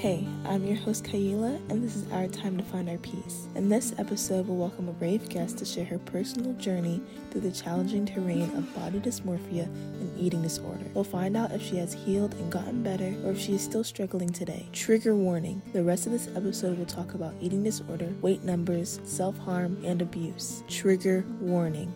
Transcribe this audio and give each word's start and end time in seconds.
Hey, 0.00 0.26
I'm 0.46 0.64
your 0.64 0.78
host 0.78 1.04
Kayla, 1.04 1.56
and 1.68 1.84
this 1.84 1.94
is 1.94 2.10
our 2.10 2.26
time 2.26 2.56
to 2.56 2.64
find 2.64 2.88
our 2.88 2.96
peace. 2.96 3.46
In 3.54 3.68
this 3.68 3.92
episode, 3.98 4.46
we'll 4.46 4.56
welcome 4.56 4.88
a 4.88 4.94
brave 4.94 5.28
guest 5.28 5.58
to 5.58 5.66
share 5.66 5.84
her 5.84 5.98
personal 5.98 6.54
journey 6.54 7.02
through 7.30 7.42
the 7.42 7.52
challenging 7.52 8.06
terrain 8.06 8.44
of 8.56 8.74
body 8.74 8.98
dysmorphia 8.98 9.64
and 9.64 10.18
eating 10.18 10.40
disorder. 10.40 10.86
We'll 10.94 11.04
find 11.04 11.36
out 11.36 11.52
if 11.52 11.60
she 11.60 11.76
has 11.76 11.92
healed 11.92 12.32
and 12.32 12.50
gotten 12.50 12.82
better, 12.82 13.14
or 13.26 13.32
if 13.32 13.38
she 13.38 13.56
is 13.56 13.60
still 13.60 13.84
struggling 13.84 14.30
today. 14.30 14.66
Trigger 14.72 15.14
warning 15.14 15.60
the 15.74 15.84
rest 15.84 16.06
of 16.06 16.12
this 16.12 16.28
episode 16.34 16.78
will 16.78 16.86
talk 16.86 17.12
about 17.12 17.34
eating 17.38 17.62
disorder, 17.62 18.10
weight 18.22 18.42
numbers, 18.42 19.00
self 19.04 19.36
harm, 19.36 19.76
and 19.84 20.00
abuse. 20.00 20.64
Trigger 20.66 21.26
warning. 21.42 21.92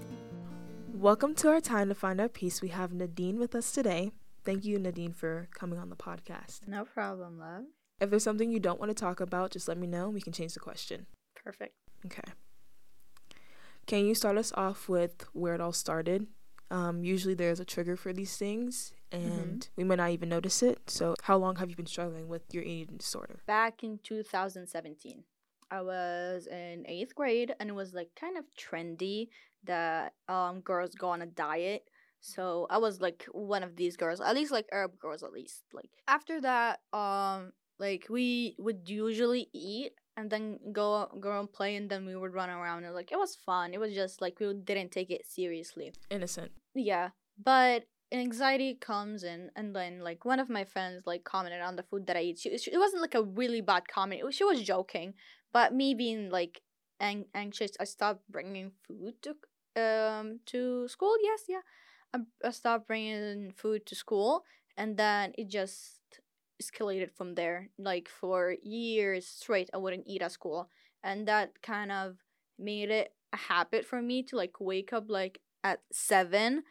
Welcome 0.93 1.35
to 1.37 1.49
our 1.49 1.63
time 1.63 1.89
to 1.89 1.95
find 1.95 2.21
our 2.21 2.29
peace. 2.29 2.61
We 2.61 2.69
have 2.69 2.93
Nadine 2.93 3.39
with 3.39 3.55
us 3.55 3.73
today. 3.73 4.13
Thank 4.45 4.67
you, 4.67 4.79
Nadine, 4.79 5.15
for 5.15 5.49
coming 5.55 5.79
on 5.79 5.89
the 5.89 5.97
podcast. 5.97 6.69
No 6.69 6.85
problem, 6.85 7.39
love. 7.39 7.65
If 8.01 8.11
there's 8.11 8.25
something 8.25 8.51
you 8.51 8.61
don't 8.61 8.81
want 8.81 8.91
to 8.91 8.95
talk 8.95 9.21
about, 9.21 9.53
just 9.53 9.69
let 9.69 9.79
me 9.79 9.87
know 9.87 10.09
we 10.09 10.21
can 10.21 10.33
change 10.33 10.55
the 10.55 10.61
question. 10.61 11.07
Perfect. 11.35 11.75
Okay. 12.07 12.33
Can 13.87 14.07
you 14.07 14.15
start 14.15 14.37
us 14.37 14.53
off 14.57 14.89
with 14.89 15.27
where 15.33 15.55
it 15.55 15.61
all 15.61 15.73
started? 15.73 16.27
Um, 16.71 17.05
usually 17.05 17.35
there's 17.35 17.61
a 17.61 17.65
trigger 17.65 17.97
for 17.97 18.13
these 18.13 18.37
things 18.37 18.95
and 19.13 19.61
Mhm. 19.61 19.69
we 19.77 19.85
might 19.85 19.97
not 19.97 20.11
even 20.11 20.29
notice 20.29 20.63
it. 20.63 20.91
So, 20.91 21.15
how 21.23 21.37
long 21.37 21.57
have 21.57 21.71
you 21.71 21.77
been 21.77 21.87
struggling 21.87 22.27
with 22.29 22.53
your 22.53 22.65
eating 22.65 22.97
disorder? 22.97 23.43
Back 23.47 23.85
in 23.85 23.99
2017, 23.99 25.25
I 25.71 25.83
was 25.83 26.47
in 26.47 26.85
eighth 26.89 27.15
grade, 27.15 27.55
and 27.61 27.69
it 27.69 27.75
was 27.75 27.95
like 27.95 28.15
kind 28.17 28.37
of 28.37 28.45
trendy 28.57 29.29
that 29.63 30.15
um 30.29 30.61
girls 30.63 30.95
go 30.95 31.11
on 31.11 31.23
a 31.23 31.27
diet. 31.27 31.89
So 32.21 32.67
I 32.71 32.79
was 32.79 33.01
like 33.01 33.25
one 33.33 33.63
of 33.63 33.77
these 33.77 33.97
girls, 33.97 34.21
at 34.21 34.35
least 34.35 34.51
like 34.51 34.67
Arab 34.73 34.99
girls, 34.99 35.23
at 35.23 35.33
least. 35.33 35.65
Like 35.73 35.91
after 36.09 36.41
that, 36.41 36.81
um, 36.93 37.53
like 37.79 38.07
we 38.09 38.55
would 38.59 38.89
usually 38.89 39.49
eat 39.53 39.93
and 40.17 40.31
then 40.31 40.59
go 40.73 41.09
go 41.21 41.41
and 41.41 41.53
play, 41.53 41.77
and 41.77 41.91
then 41.91 42.07
we 42.07 42.17
would 42.17 42.33
run 42.35 42.51
around, 42.51 42.85
and 42.85 42.95
like 42.95 43.11
it 43.11 43.19
was 43.19 43.35
fun. 43.35 43.75
It 43.75 43.81
was 43.81 43.93
just 43.93 44.21
like 44.21 44.39
we 44.41 44.53
didn't 44.55 44.93
take 44.93 45.11
it 45.11 45.27
seriously. 45.27 45.93
Innocent. 46.11 46.53
Yeah, 46.75 47.11
but 47.43 47.85
anxiety 48.13 48.75
comes 48.75 49.25
in, 49.25 49.51
and 49.57 49.75
then 49.75 50.01
like 50.01 50.25
one 50.25 50.39
of 50.39 50.49
my 50.49 50.65
friends 50.65 51.03
like 51.07 51.25
commented 51.25 51.61
on 51.61 51.77
the 51.77 51.83
food 51.83 52.07
that 52.07 52.17
I 52.17 52.21
eat. 52.21 52.39
She, 52.39 52.57
she, 52.59 52.71
it 52.71 52.79
wasn't 52.79 53.03
like 53.03 53.15
a 53.15 53.23
really 53.23 53.61
bad 53.61 53.89
comment. 53.89 54.21
It 54.21 54.25
was, 54.25 54.37
she 54.37 54.45
was 54.45 54.63
joking, 54.63 55.15
but 55.53 55.75
me 55.75 55.95
being 55.95 56.31
like 56.31 56.63
ang- 57.01 57.27
anxious, 57.35 57.73
I 57.81 57.85
stopped 57.85 58.23
bringing 58.31 58.71
food 58.87 59.15
to 59.23 59.31
um 59.83 60.41
to 60.47 60.87
school. 60.87 61.17
Yes, 61.23 61.43
yeah, 61.49 61.65
I, 62.15 62.19
I 62.47 62.51
stopped 62.51 62.87
bringing 62.87 63.53
food 63.57 63.85
to 63.87 63.97
school, 63.97 64.45
and 64.77 64.97
then 64.97 65.33
it 65.37 65.49
just 65.49 66.01
escalated 66.65 67.11
from 67.13 67.35
there. 67.35 67.69
Like 67.79 68.09
for 68.09 68.57
years 68.63 69.27
straight, 69.27 69.71
I 69.75 69.79
wouldn't 69.79 70.07
eat 70.07 70.23
at 70.23 70.33
school, 70.33 70.71
and 71.03 71.29
that 71.29 71.63
kind 71.63 71.93
of 71.93 72.17
made 72.59 72.91
it 72.91 73.13
a 73.33 73.37
habit 73.37 73.85
for 73.85 74.01
me 74.01 74.23
to 74.23 74.37
like 74.37 74.61
wake 74.61 74.93
up 74.93 75.07
like 75.09 75.41
at 75.63 75.81
seven 75.93 76.63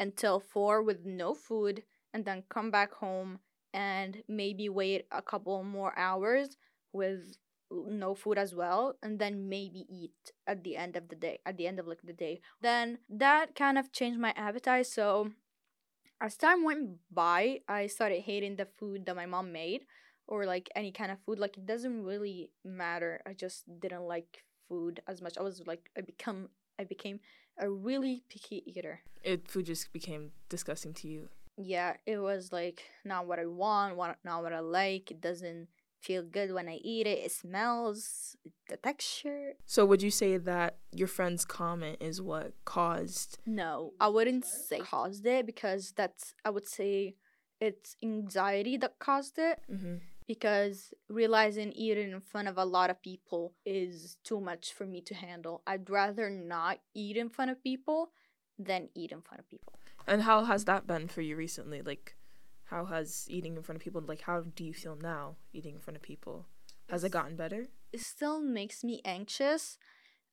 until 0.00 0.40
four 0.40 0.82
with 0.82 1.04
no 1.04 1.34
food 1.34 1.82
and 2.12 2.24
then 2.24 2.42
come 2.48 2.70
back 2.70 2.92
home 2.94 3.38
and 3.72 4.22
maybe 4.28 4.68
wait 4.68 5.06
a 5.12 5.22
couple 5.22 5.62
more 5.62 5.96
hours 5.98 6.56
with 6.92 7.36
no 7.70 8.14
food 8.14 8.38
as 8.38 8.54
well 8.54 8.96
and 9.02 9.18
then 9.18 9.48
maybe 9.48 9.84
eat 9.90 10.32
at 10.46 10.64
the 10.64 10.76
end 10.76 10.96
of 10.96 11.08
the 11.08 11.16
day 11.16 11.38
at 11.44 11.56
the 11.58 11.66
end 11.66 11.78
of 11.78 11.86
like 11.86 12.00
the 12.02 12.14
day 12.14 12.40
then 12.62 12.98
that 13.10 13.54
kind 13.54 13.76
of 13.76 13.92
changed 13.92 14.18
my 14.18 14.32
appetite 14.36 14.86
so 14.86 15.30
as 16.20 16.36
time 16.36 16.64
went 16.64 16.98
by 17.12 17.60
i 17.68 17.86
started 17.86 18.20
hating 18.22 18.56
the 18.56 18.66
food 18.78 19.06
that 19.06 19.16
my 19.16 19.26
mom 19.26 19.52
made 19.52 19.82
or 20.26 20.44
like 20.44 20.68
any 20.74 20.92
kind 20.92 21.10
of 21.10 21.18
food 21.24 21.38
like 21.38 21.56
it 21.56 21.66
doesn't 21.66 22.04
really 22.04 22.50
matter 22.64 23.20
i 23.26 23.32
just 23.32 23.64
didn't 23.80 24.02
like 24.02 24.44
food 24.68 25.00
as 25.06 25.22
much 25.22 25.38
i 25.38 25.42
was 25.42 25.62
like 25.66 25.90
i 25.96 26.00
become 26.00 26.48
i 26.78 26.84
became 26.84 27.20
a 27.58 27.68
really 27.68 28.22
picky 28.28 28.62
eater 28.66 29.00
It 29.24 29.48
food 29.48 29.66
just 29.66 29.92
became 29.92 30.30
disgusting 30.48 30.94
to 30.94 31.08
you. 31.08 31.28
yeah, 31.56 31.94
it 32.06 32.18
was 32.18 32.52
like 32.52 32.82
not 33.04 33.26
what 33.26 33.40
I 33.40 33.46
want, 33.46 33.96
what 33.96 34.16
not 34.24 34.42
what 34.44 34.52
I 34.52 34.60
like. 34.60 35.10
It 35.10 35.20
doesn't 35.20 35.66
feel 36.00 36.22
good 36.22 36.52
when 36.52 36.68
I 36.68 36.76
eat 36.82 37.06
it. 37.06 37.18
It 37.18 37.32
smells, 37.32 38.36
the 38.68 38.76
texture. 38.76 39.54
So, 39.66 39.84
would 39.86 40.02
you 40.02 40.10
say 40.10 40.36
that 40.36 40.78
your 40.92 41.08
friend's 41.08 41.44
comment 41.44 41.98
is 42.00 42.20
what 42.22 42.52
caused? 42.64 43.38
No, 43.46 43.92
I 44.00 44.08
wouldn't 44.08 44.44
say 44.44 44.78
caused 44.80 45.26
it 45.26 45.46
because 45.46 45.92
that's 45.96 46.34
I 46.44 46.50
would 46.50 46.66
say 46.68 47.16
it's 47.60 47.96
anxiety 48.02 48.76
that 48.78 48.98
caused 48.98 49.38
it 49.38 49.58
Mm-hmm. 49.70 49.96
because 50.28 50.94
realizing 51.08 51.72
eating 51.72 52.12
in 52.12 52.20
front 52.20 52.46
of 52.48 52.56
a 52.58 52.64
lot 52.64 52.90
of 52.90 53.02
people 53.02 53.54
is 53.66 54.16
too 54.22 54.40
much 54.40 54.72
for 54.72 54.86
me 54.86 55.00
to 55.02 55.14
handle. 55.14 55.62
I'd 55.66 55.90
rather 55.90 56.30
not 56.30 56.78
eat 56.94 57.16
in 57.16 57.28
front 57.30 57.50
of 57.50 57.62
people 57.62 58.10
than 58.58 58.88
eat 58.94 59.10
in 59.12 59.22
front 59.22 59.40
of 59.40 59.48
people. 59.48 59.72
And 60.06 60.22
how 60.22 60.44
has 60.44 60.64
that 60.66 60.86
been 60.86 61.08
for 61.08 61.20
you 61.20 61.36
recently? 61.36 61.82
Like, 61.82 62.16
how 62.70 62.84
has 62.86 63.26
eating 63.28 63.56
in 63.56 63.62
front 63.62 63.76
of 63.76 63.82
people, 63.82 64.02
like, 64.06 64.22
how 64.22 64.42
do 64.54 64.64
you 64.64 64.74
feel 64.74 64.96
now 64.96 65.36
eating 65.52 65.74
in 65.74 65.80
front 65.80 65.96
of 65.96 66.02
people? 66.02 66.46
Has 66.88 67.04
it 67.04 67.12
gotten 67.12 67.36
better? 67.36 67.68
it 67.92 68.00
still 68.00 68.40
makes 68.40 68.84
me 68.84 69.00
anxious. 69.04 69.78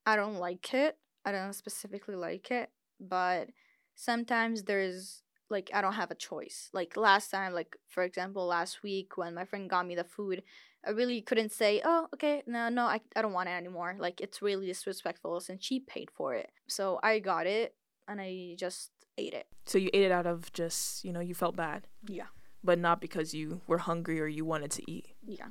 I 0.06 0.16
don't 0.16 0.36
like 0.36 0.74
it. 0.74 0.98
I 1.24 1.32
don't 1.32 1.54
specifically 1.54 2.16
like 2.16 2.52
it, 2.52 2.70
but 3.00 3.50
sometimes 3.96 4.64
there's 4.64 5.24
like 5.50 5.70
I 5.74 5.82
don't 5.82 5.94
have 5.94 6.12
a 6.12 6.16
choice. 6.16 6.70
Like 6.74 6.98
last 6.98 7.32
time, 7.32 7.54
like 7.54 7.76
for 7.88 8.04
example, 8.04 8.46
last 8.46 8.84
week 8.84 9.18
when 9.18 9.34
my 9.34 9.46
friend 9.46 9.70
got 9.70 9.88
me 9.88 9.96
the 9.96 10.04
food, 10.04 10.44
I 10.86 10.92
really 10.92 11.22
couldn't 11.22 11.52
say, 11.52 11.82
"Oh, 11.84 12.08
okay, 12.14 12.44
no, 12.46 12.70
no, 12.70 12.86
I, 12.86 13.02
I 13.16 13.22
don't 13.22 13.34
want 13.34 13.50
it 13.50 13.54
anymore." 13.54 13.96
Like 13.98 14.22
it's 14.22 14.42
really 14.42 14.68
disrespectful 14.68 15.40
since 15.40 15.66
she 15.66 15.80
paid 15.80 16.10
for 16.12 16.36
it. 16.36 16.52
So 16.68 17.00
I 17.02 17.20
got 17.20 17.48
it 17.48 17.76
and 18.08 18.22
I 18.22 18.56
just 18.58 18.92
ate 19.18 19.34
it. 19.34 19.48
So, 19.66 19.78
you 19.78 19.90
ate 19.94 20.04
it 20.06 20.12
out 20.12 20.26
of 20.28 20.52
just, 20.54 21.04
you 21.06 21.12
know, 21.14 21.20
you 21.22 21.34
felt 21.34 21.56
bad, 21.56 21.88
Yeah. 22.08 22.28
but 22.64 22.78
not 22.80 23.00
because 23.02 23.34
you 23.34 23.62
were 23.68 23.80
hungry 23.80 24.20
or 24.20 24.28
you 24.28 24.46
wanted 24.46 24.72
to 24.72 24.92
eat. 24.92 25.08
Yeah. 25.26 25.50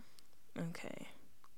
Okay. 0.58 1.08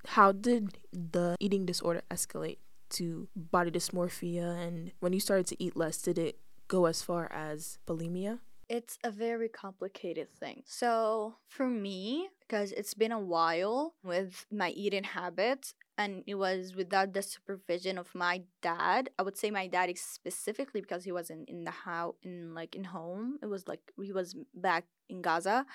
How 0.07 0.33
did 0.33 0.79
the 0.93 1.37
eating 1.41 1.67
disorder 1.67 2.03
escalate 2.11 2.59
to 2.91 3.29
body 3.35 3.71
dysmorphia? 3.71 4.57
And 4.57 4.93
when 5.01 5.13
you 5.13 5.21
started 5.21 5.47
to 5.49 5.63
eat 5.63 5.77
less, 5.77 6.01
did 6.01 6.19
it 6.19 6.39
go 6.69 6.87
as 6.87 7.03
far 7.03 7.31
as 7.33 7.79
bulimia? 7.87 8.39
It's 8.69 8.99
a 9.05 9.11
very 9.11 9.49
complicated 9.49 10.29
thing. 10.33 10.63
So, 10.67 11.37
for 11.49 11.69
me, 11.69 12.29
because 12.41 12.73
it's 12.73 12.95
been 12.95 13.13
a 13.13 13.21
while 13.21 13.95
with 14.03 14.47
my 14.51 14.71
eating 14.71 15.05
habits, 15.05 15.75
and 15.99 16.23
it 16.27 16.35
was 16.35 16.75
without 16.77 17.13
the 17.13 17.23
supervision 17.23 17.99
of 17.99 18.15
my 18.15 18.43
dad. 18.63 19.11
I 19.19 19.23
would 19.23 19.37
say 19.37 19.51
my 19.51 19.67
dad 19.67 19.91
specifically 19.99 20.81
because 20.81 21.05
he 21.05 21.13
wasn't 21.13 21.49
in 21.49 21.65
the 21.65 21.71
house, 21.71 22.15
in 22.23 22.55
like 22.55 22.75
in 22.77 22.85
home. 22.85 23.39
It 23.43 23.47
was 23.47 23.67
like 23.69 23.81
he 24.01 24.13
was 24.13 24.37
back 24.55 24.85
in 25.09 25.23
Gaza, 25.23 25.67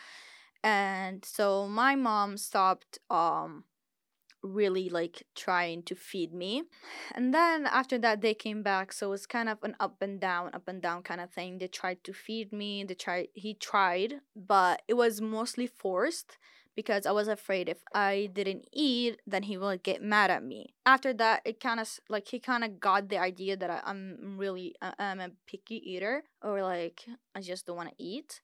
and 0.63 1.23
so 1.25 1.67
my 1.67 1.95
mom 1.95 2.37
stopped 2.37 2.99
um 3.09 3.63
really 4.43 4.89
like 4.89 5.23
trying 5.35 5.83
to 5.83 5.95
feed 5.95 6.33
me. 6.33 6.63
And 7.13 7.33
then 7.33 7.67
after 7.67 7.97
that 7.99 8.21
they 8.21 8.33
came 8.33 8.63
back. 8.63 8.91
So 8.93 9.13
it's 9.13 9.25
kind 9.25 9.49
of 9.49 9.59
an 9.63 9.75
up 9.79 10.01
and 10.01 10.19
down 10.19 10.51
up 10.53 10.67
and 10.67 10.81
down 10.81 11.03
kind 11.03 11.21
of 11.21 11.31
thing. 11.31 11.57
They 11.59 11.67
tried 11.67 12.03
to 12.05 12.13
feed 12.13 12.51
me. 12.51 12.83
They 12.83 12.95
tried 12.95 13.27
he 13.33 13.53
tried 13.53 14.15
but 14.35 14.81
it 14.87 14.95
was 14.95 15.21
mostly 15.21 15.67
forced 15.67 16.37
because 16.75 17.05
i 17.05 17.11
was 17.11 17.27
afraid 17.27 17.67
if 17.69 17.79
i 17.93 18.29
didn't 18.33 18.65
eat 18.71 19.19
then 19.27 19.43
he 19.43 19.57
will 19.57 19.75
get 19.77 20.01
mad 20.01 20.29
at 20.31 20.43
me. 20.43 20.73
After 20.85 21.13
that 21.13 21.41
it 21.45 21.59
kind 21.59 21.79
of 21.79 21.89
like 22.09 22.27
he 22.27 22.39
kind 22.39 22.63
of 22.63 22.79
got 22.79 23.09
the 23.09 23.17
idea 23.17 23.57
that 23.57 23.69
I, 23.69 23.81
i'm 23.85 24.35
really 24.37 24.75
I- 24.81 24.93
i'm 24.99 25.19
a 25.19 25.29
picky 25.47 25.77
eater 25.91 26.23
or 26.41 26.61
like 26.61 27.05
i 27.35 27.41
just 27.41 27.65
don't 27.65 27.75
want 27.77 27.89
to 27.89 28.03
eat. 28.03 28.41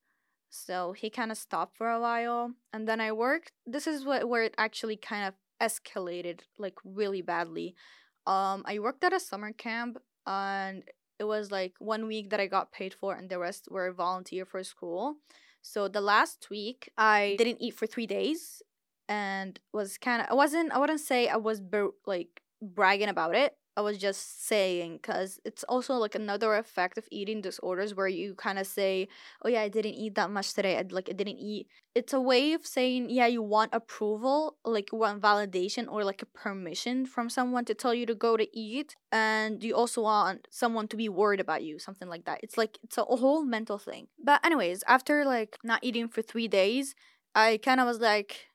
So 0.49 0.93
he 0.93 1.09
kind 1.09 1.31
of 1.31 1.37
stopped 1.37 1.75
for 1.77 1.89
a 1.89 1.99
while 1.99 2.53
and 2.73 2.87
then 2.87 3.01
i 3.01 3.11
worked. 3.11 3.51
This 3.65 3.87
is 3.87 4.05
what 4.05 4.27
where 4.29 4.43
it 4.43 4.55
actually 4.57 4.97
kind 4.97 5.27
of 5.27 5.33
escalated 5.61 6.41
like 6.57 6.75
really 6.83 7.21
badly. 7.21 7.75
Um 8.25 8.63
i 8.65 8.79
worked 8.79 9.03
at 9.03 9.13
a 9.13 9.19
summer 9.19 9.51
camp 9.53 9.97
and 10.25 10.83
it 11.19 11.23
was 11.23 11.51
like 11.51 11.73
one 11.79 12.05
week 12.07 12.29
that 12.29 12.39
i 12.39 12.47
got 12.47 12.71
paid 12.71 12.93
for 12.93 13.15
and 13.15 13.29
the 13.29 13.39
rest 13.39 13.67
were 13.71 13.91
volunteer 13.91 14.45
for 14.45 14.63
school 14.63 15.15
so 15.61 15.87
the 15.87 16.01
last 16.01 16.49
week 16.49 16.89
i 16.97 17.35
didn't 17.37 17.61
eat 17.61 17.73
for 17.73 17.85
three 17.85 18.07
days 18.07 18.61
and 19.09 19.59
was 19.73 19.97
kind 19.97 20.21
of 20.21 20.27
i 20.29 20.33
wasn't 20.33 20.71
i 20.71 20.77
wouldn't 20.77 20.99
say 20.99 21.27
i 21.27 21.35
was 21.37 21.61
like 22.05 22.41
bragging 22.61 23.09
about 23.09 23.35
it 23.35 23.55
I 23.77 23.81
was 23.81 23.97
just 23.99 24.47
saying 24.47 24.97
because 24.97 25.39
it's 25.45 25.63
also 25.65 25.93
like 25.95 26.15
another 26.15 26.55
effect 26.55 26.97
of 26.97 27.07
eating 27.11 27.41
disorders 27.41 27.95
where 27.95 28.07
you 28.07 28.35
kind 28.35 28.59
of 28.59 28.67
say, 28.67 29.07
"Oh 29.45 29.49
yeah, 29.49 29.61
I 29.61 29.69
didn't 29.69 29.93
eat 29.93 30.15
that 30.15 30.31
much 30.31 30.53
today. 30.53 30.77
I 30.77 30.83
like 30.89 31.09
I 31.09 31.13
didn't 31.13 31.37
eat." 31.37 31.67
It's 31.95 32.13
a 32.13 32.19
way 32.21 32.53
of 32.53 32.65
saying, 32.65 33.09
yeah, 33.09 33.27
you 33.27 33.41
want 33.41 33.73
approval, 33.73 34.57
like 34.65 34.91
you 34.91 34.97
want 34.99 35.21
validation 35.21 35.87
or 35.91 36.03
like 36.03 36.21
a 36.21 36.25
permission 36.27 37.05
from 37.05 37.29
someone 37.29 37.65
to 37.65 37.73
tell 37.73 37.93
you 37.93 38.05
to 38.07 38.15
go 38.15 38.35
to 38.37 38.47
eat, 38.57 38.95
and 39.11 39.63
you 39.63 39.75
also 39.75 40.01
want 40.01 40.47
someone 40.51 40.87
to 40.89 40.97
be 40.97 41.09
worried 41.09 41.39
about 41.39 41.63
you, 41.63 41.79
something 41.79 42.09
like 42.09 42.25
that. 42.25 42.39
It's 42.43 42.57
like 42.57 42.77
it's 42.83 42.97
a 42.97 43.03
whole 43.05 43.43
mental 43.43 43.77
thing. 43.77 44.07
But 44.23 44.43
anyways, 44.45 44.83
after 44.87 45.23
like 45.25 45.57
not 45.63 45.83
eating 45.83 46.07
for 46.09 46.21
three 46.21 46.47
days, 46.47 46.95
I 47.35 47.57
kind 47.63 47.79
of 47.79 47.87
was 47.87 47.99
like, 47.99 48.47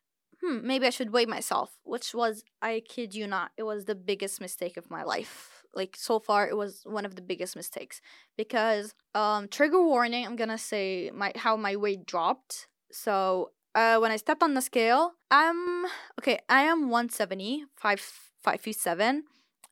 hmm, 0.42 0.66
maybe 0.66 0.86
I 0.86 0.90
should 0.90 1.12
weigh 1.12 1.26
myself, 1.26 1.78
which 1.84 2.14
was, 2.14 2.44
I 2.60 2.82
kid 2.88 3.14
you 3.14 3.26
not, 3.26 3.52
it 3.56 3.62
was 3.64 3.84
the 3.84 3.94
biggest 3.94 4.40
mistake 4.40 4.76
of 4.76 4.90
my 4.90 5.02
life. 5.02 5.62
Like 5.74 5.96
so 5.96 6.18
far, 6.18 6.48
it 6.48 6.56
was 6.56 6.82
one 6.84 7.06
of 7.06 7.16
the 7.16 7.22
biggest 7.22 7.56
mistakes 7.56 8.00
because, 8.36 8.94
um, 9.14 9.48
trigger 9.48 9.82
warning. 9.82 10.26
I'm 10.26 10.36
gonna 10.36 10.58
say 10.58 11.10
my 11.14 11.32
how 11.34 11.56
my 11.56 11.76
weight 11.76 12.04
dropped. 12.04 12.66
So, 12.90 13.52
uh, 13.74 13.96
when 13.98 14.10
I 14.10 14.16
stepped 14.16 14.42
on 14.42 14.52
the 14.52 14.60
scale, 14.60 15.12
I'm 15.30 15.86
okay. 16.20 16.40
I 16.50 16.62
am 16.62 16.90
170, 16.90 17.64
five 17.74 18.00
five 18.42 18.60
feet 18.60 18.76
seven, 18.76 19.24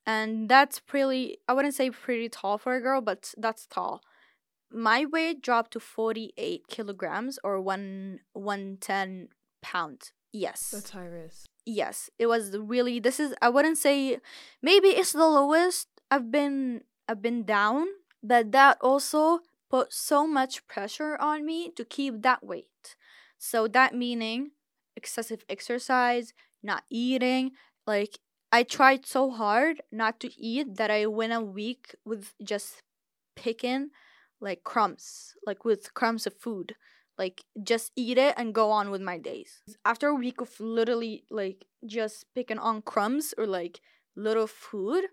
and 0.07 0.49
that's 0.49 0.81
pretty. 0.81 1.37
I 1.47 1.53
wouldn't 1.53 1.75
say 1.75 1.91
pretty 1.91 2.31
tall 2.31 2.57
for 2.57 2.75
a 2.77 2.81
girl, 2.81 3.03
but 3.03 3.35
that's 3.37 3.67
tall 3.67 4.01
my 4.73 5.05
weight 5.05 5.43
dropped 5.43 5.73
to 5.73 5.81
48 5.81 6.69
kilograms 6.69 7.39
or 7.43 7.61
1 7.61 8.21
110 8.33 9.29
pounds 9.63 10.13
yes. 10.33 10.71
That's 10.71 10.91
high 10.91 11.07
risk. 11.07 11.47
yes 11.67 12.09
it 12.19 12.27
was 12.27 12.57
really 12.57 12.99
this 13.01 13.21
is 13.21 13.35
i 13.43 13.49
wouldn't 13.49 13.79
say 13.79 14.19
maybe 14.63 14.89
it's 14.89 15.13
the 15.13 15.27
lowest 15.27 15.89
i've 16.11 16.31
been 16.33 16.83
i've 17.09 17.21
been 17.23 17.45
down 17.45 17.87
but 18.23 18.51
that 18.53 18.79
also 18.81 19.41
put 19.71 19.93
so 19.93 20.27
much 20.27 20.67
pressure 20.67 21.17
on 21.21 21.47
me 21.47 21.71
to 21.77 21.85
keep 21.85 22.23
that 22.23 22.43
weight. 22.45 22.97
So 23.39 23.69
that 23.69 23.95
meaning 23.95 24.51
excessive 24.97 25.45
exercise 25.49 26.33
not 26.63 26.83
eating 26.91 27.53
like 27.87 28.19
i 28.53 28.63
tried 28.63 29.07
so 29.07 29.31
hard 29.31 29.81
not 29.93 30.19
to 30.21 30.29
eat 30.37 30.77
that 30.77 30.91
i 30.91 31.07
went 31.07 31.33
a 31.33 31.41
week 31.41 31.95
with 32.05 32.35
just 32.43 32.83
picking 33.37 33.91
like 34.41 34.63
crumbs 34.65 35.35
like 35.47 35.65
with 35.65 35.95
crumbs 35.95 36.27
of 36.27 36.35
food 36.37 36.75
like 37.21 37.45
just 37.63 37.93
eat 37.97 38.17
it 38.17 38.35
and 38.39 38.55
go 38.55 38.71
on 38.71 38.91
with 38.91 39.03
my 39.03 39.19
days. 39.19 39.61
After 39.85 40.09
a 40.09 40.15
week 40.15 40.41
of 40.41 40.59
literally 40.59 41.25
like 41.31 41.67
just 41.87 42.25
picking 42.35 42.59
on 42.59 42.81
crumbs 42.81 43.35
or 43.39 43.47
like 43.47 43.81
little 44.17 44.47
food 44.47 45.05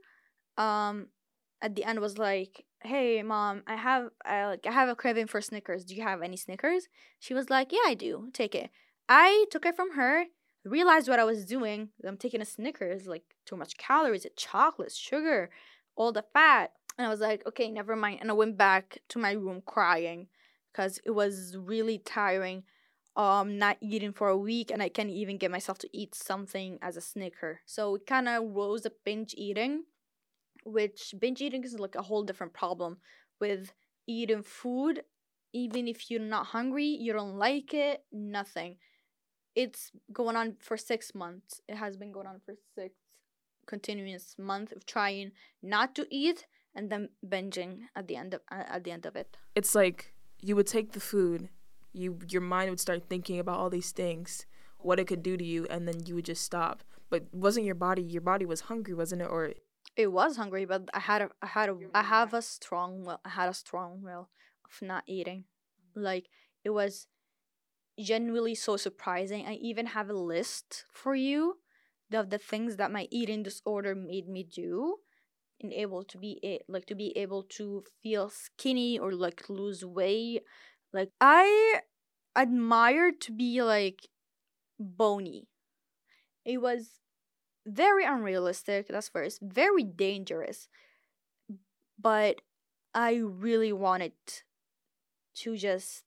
um 0.58 1.08
at 1.62 1.76
the 1.76 1.84
end 1.84 2.00
was 2.00 2.18
like 2.18 2.66
hey 2.84 3.22
mom 3.22 3.62
i 3.68 3.76
have 3.76 4.10
i 4.26 4.46
like 4.46 4.66
i 4.66 4.72
have 4.72 4.90
a 4.90 4.96
craving 4.96 5.28
for 5.28 5.42
snickers. 5.42 5.84
Do 5.84 5.96
you 5.96 6.04
have 6.04 6.22
any 6.22 6.38
snickers? 6.38 6.88
She 7.20 7.34
was 7.34 7.50
like 7.50 7.72
yeah 7.74 7.88
i 7.92 7.94
do. 7.94 8.30
Take 8.34 8.56
it. 8.56 8.70
I 9.10 9.46
took 9.52 9.66
it 9.66 9.76
from 9.76 9.92
her 9.96 10.26
realized 10.64 11.10
what 11.10 11.20
i 11.20 11.24
was 11.34 11.46
doing. 11.46 11.90
I'm 12.08 12.18
taking 12.18 12.42
a 12.42 12.46
snickers 12.46 13.06
like 13.06 13.26
too 13.46 13.58
much 13.58 13.78
calories 13.78 14.26
it's 14.26 14.42
chocolate 14.42 14.94
sugar 14.94 15.50
all 15.98 16.12
the 16.14 16.26
fat. 16.34 16.72
And 16.98 17.06
i 17.06 17.10
was 17.10 17.20
like 17.20 17.46
okay 17.50 17.70
never 17.70 17.96
mind. 17.98 18.20
And 18.22 18.32
i 18.32 18.34
went 18.34 18.58
back 18.58 19.00
to 19.10 19.20
my 19.20 19.34
room 19.34 19.62
crying 19.66 20.28
because 20.78 21.00
it 21.06 21.12
was 21.12 21.58
really 21.58 21.98
tiring 21.98 22.64
um 23.16 23.58
not 23.58 23.78
eating 23.82 24.14
for 24.14 24.28
a 24.28 24.38
week 24.38 24.70
and 24.70 24.82
i 24.84 24.90
can't 24.90 25.10
even 25.10 25.38
get 25.38 25.50
myself 25.50 25.78
to 25.80 25.90
eat 25.92 26.14
something 26.14 26.78
as 26.82 26.96
a 26.96 27.02
snicker. 27.02 27.62
So 27.66 27.96
it 27.96 28.06
kind 28.06 28.28
of 28.28 28.44
rose 28.54 28.86
up 28.86 28.94
binge 29.04 29.34
eating 29.36 29.84
which 30.64 31.16
binge 31.20 31.42
eating 31.42 31.64
is 31.64 31.80
like 31.80 31.96
a 31.96 32.04
whole 32.04 32.24
different 32.24 32.54
problem 32.54 32.98
with 33.40 33.74
eating 34.06 34.44
food. 34.44 35.04
Even 35.54 35.88
if 35.88 36.12
you're 36.12 36.20
not 36.36 36.48
hungry 36.48 36.86
you 36.86 37.14
don't 37.14 37.38
like 37.38 37.74
it 37.74 38.04
nothing. 38.12 38.78
It's 39.56 39.92
going 40.14 40.36
on 40.36 40.58
for 40.60 40.78
six 40.78 41.16
months. 41.16 41.62
It 41.68 41.78
has 41.78 41.98
been 41.98 42.12
going 42.12 42.28
on 42.28 42.42
for 42.46 42.54
six 42.76 42.94
continuous 43.66 44.36
month 44.38 44.72
of 44.72 44.86
trying 44.86 45.32
not 45.64 45.96
to 45.96 46.06
eat 46.12 46.46
and 46.76 46.92
then 46.92 47.10
binging 47.28 47.80
at 47.96 48.08
the 48.08 48.16
end 48.16 48.36
of 48.36 48.42
at 48.52 48.84
the 48.84 48.92
end 48.92 49.06
of 49.08 49.16
it. 49.16 49.38
It's 49.56 49.74
like 49.74 50.14
you 50.42 50.56
would 50.56 50.68
take 50.68 50.92
the 50.92 51.00
food, 51.00 51.50
you 51.94 52.20
your 52.30 52.42
mind 52.42 52.70
would 52.70 52.80
start 52.80 53.10
thinking 53.10 53.40
about 53.40 53.60
all 53.60 53.70
these 53.70 53.92
things, 53.92 54.46
what 54.80 55.00
it 55.00 55.08
could 55.08 55.24
do 55.24 55.38
to 55.38 55.44
you, 55.44 55.66
and 55.70 55.88
then 55.88 56.06
you 56.06 56.16
would 56.16 56.26
just 56.26 56.44
stop. 56.44 56.84
But 57.10 57.26
wasn't 57.34 57.66
your 57.66 57.76
body 57.76 58.02
your 58.02 58.22
body 58.22 58.46
was 58.46 58.62
hungry, 58.62 58.94
wasn't 58.94 59.22
it? 59.22 59.30
Or 59.30 59.54
it 59.98 60.12
was 60.12 60.38
hungry 60.38 60.64
but 60.64 60.88
i 60.94 61.00
had 61.00 61.22
a 61.24 61.30
i 61.42 61.48
had 61.48 61.70
a 61.70 61.76
i 61.94 62.04
have 62.04 62.34
a 62.34 62.42
strong 62.42 63.04
will 63.04 63.20
i 63.26 63.30
had 63.30 63.50
a 63.50 63.54
strong 63.54 64.02
will 64.02 64.30
of 64.64 64.88
not 64.88 65.04
eating 65.08 65.44
like 65.96 66.28
it 66.64 66.70
was 66.70 67.08
genuinely 68.00 68.54
so 68.54 68.78
surprising 68.78 69.46
i 69.46 69.54
even 69.54 69.88
have 69.88 70.10
a 70.10 70.14
list 70.14 70.86
for 70.94 71.16
you 71.16 71.58
of 72.14 72.30
the 72.30 72.38
things 72.38 72.78
that 72.78 72.92
my 72.92 73.08
eating 73.12 73.44
disorder 73.44 73.96
made 73.96 74.30
me 74.30 74.44
do 74.44 74.98
and 75.62 75.74
able 75.74 76.04
to 76.04 76.18
be 76.18 76.40
a- 76.44 76.62
like 76.68 76.86
to 76.86 76.96
be 76.96 77.16
able 77.18 77.44
to 77.44 77.84
feel 78.04 78.30
skinny 78.30 79.00
or 79.00 79.12
like 79.14 79.50
lose 79.50 79.84
weight 79.84 80.44
like 80.94 81.10
i 81.20 81.82
admire 82.36 83.12
to 83.12 83.32
be 83.32 83.64
like 83.64 84.08
bony. 84.80 85.48
It 86.46 86.62
was 86.62 87.00
very 87.66 88.06
unrealistic 88.06 88.88
that's 88.88 89.10
first 89.10 89.40
very 89.42 89.84
dangerous 89.84 90.70
but 92.00 92.42
i 92.94 93.16
really 93.16 93.74
wanted 93.74 94.14
to 95.36 95.58
just 95.58 96.04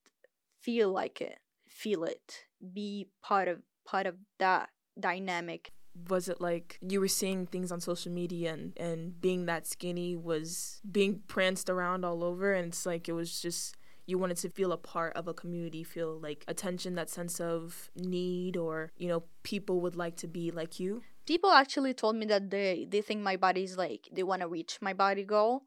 feel 0.60 0.90
like 0.90 1.20
it 1.20 1.38
feel 1.68 2.04
it 2.04 2.46
be 2.72 3.08
part 3.22 3.48
of 3.48 3.58
part 3.86 4.06
of 4.06 4.16
that 4.38 4.70
dynamic 4.98 5.72
was 6.08 6.28
it 6.28 6.40
like 6.40 6.78
you 6.80 7.00
were 7.00 7.08
seeing 7.08 7.46
things 7.46 7.70
on 7.72 7.80
social 7.80 8.12
media 8.12 8.52
and, 8.52 8.76
and 8.78 9.20
being 9.20 9.46
that 9.46 9.66
skinny 9.66 10.16
was 10.16 10.80
being 10.90 11.20
pranced 11.26 11.68
around 11.68 12.04
all 12.04 12.22
over 12.24 12.52
and 12.52 12.68
it's 12.68 12.86
like 12.86 13.08
it 13.08 13.12
was 13.12 13.40
just 13.40 13.76
you 14.06 14.18
wanted 14.18 14.36
to 14.38 14.48
feel 14.48 14.72
a 14.72 14.76
part 14.76 15.14
of 15.16 15.28
a 15.28 15.34
community 15.34 15.84
feel 15.84 16.18
like 16.18 16.44
attention 16.48 16.94
that 16.94 17.08
sense 17.08 17.40
of 17.40 17.90
need 17.94 18.56
or 18.56 18.92
you 18.96 19.08
know 19.08 19.22
people 19.42 19.80
would 19.80 19.96
like 19.96 20.16
to 20.16 20.26
be 20.26 20.50
like 20.50 20.80
you? 20.80 21.02
People 21.26 21.50
actually 21.50 21.94
told 21.94 22.16
me 22.16 22.26
that 22.26 22.50
they 22.50 22.86
they 22.90 23.02
think 23.02 23.20
my 23.20 23.36
body's 23.36 23.76
like 23.76 24.08
they 24.12 24.22
want 24.22 24.42
to 24.42 24.48
reach 24.48 24.78
my 24.80 24.92
body 24.92 25.22
goal 25.24 25.62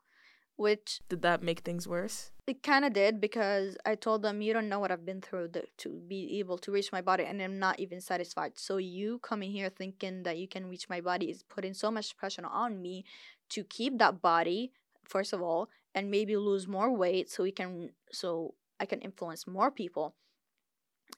which 0.55 0.99
did 1.09 1.21
that 1.21 1.41
make 1.41 1.61
things 1.61 1.87
worse 1.87 2.31
it 2.45 2.61
kind 2.61 2.83
of 2.83 2.93
did 2.93 3.21
because 3.21 3.77
I 3.85 3.95
told 3.95 4.21
them 4.21 4.41
you 4.41 4.51
don't 4.51 4.67
know 4.67 4.79
what 4.79 4.91
I've 4.91 5.05
been 5.05 5.21
through 5.21 5.49
the, 5.49 5.63
to 5.77 6.01
be 6.07 6.39
able 6.39 6.57
to 6.59 6.71
reach 6.71 6.91
my 6.91 7.01
body 7.01 7.23
and 7.23 7.41
I'm 7.41 7.57
not 7.57 7.79
even 7.79 8.01
satisfied. 8.01 8.59
So 8.59 8.77
you 8.77 9.19
coming 9.19 9.51
here 9.51 9.69
thinking 9.69 10.23
that 10.23 10.37
you 10.37 10.47
can 10.47 10.67
reach 10.67 10.89
my 10.89 10.99
body 10.99 11.29
is 11.29 11.43
putting 11.43 11.73
so 11.73 11.89
much 11.89 12.17
pressure 12.17 12.45
on 12.45 12.81
me 12.81 13.05
to 13.49 13.63
keep 13.63 13.97
that 13.99 14.21
body 14.21 14.71
first 15.05 15.31
of 15.31 15.41
all 15.41 15.69
and 15.95 16.11
maybe 16.11 16.35
lose 16.35 16.67
more 16.67 16.91
weight 16.95 17.29
so 17.29 17.43
we 17.43 17.51
can 17.51 17.91
so 18.11 18.55
I 18.79 18.85
can 18.85 18.99
influence 18.99 19.47
more 19.47 19.71
people. 19.71 20.15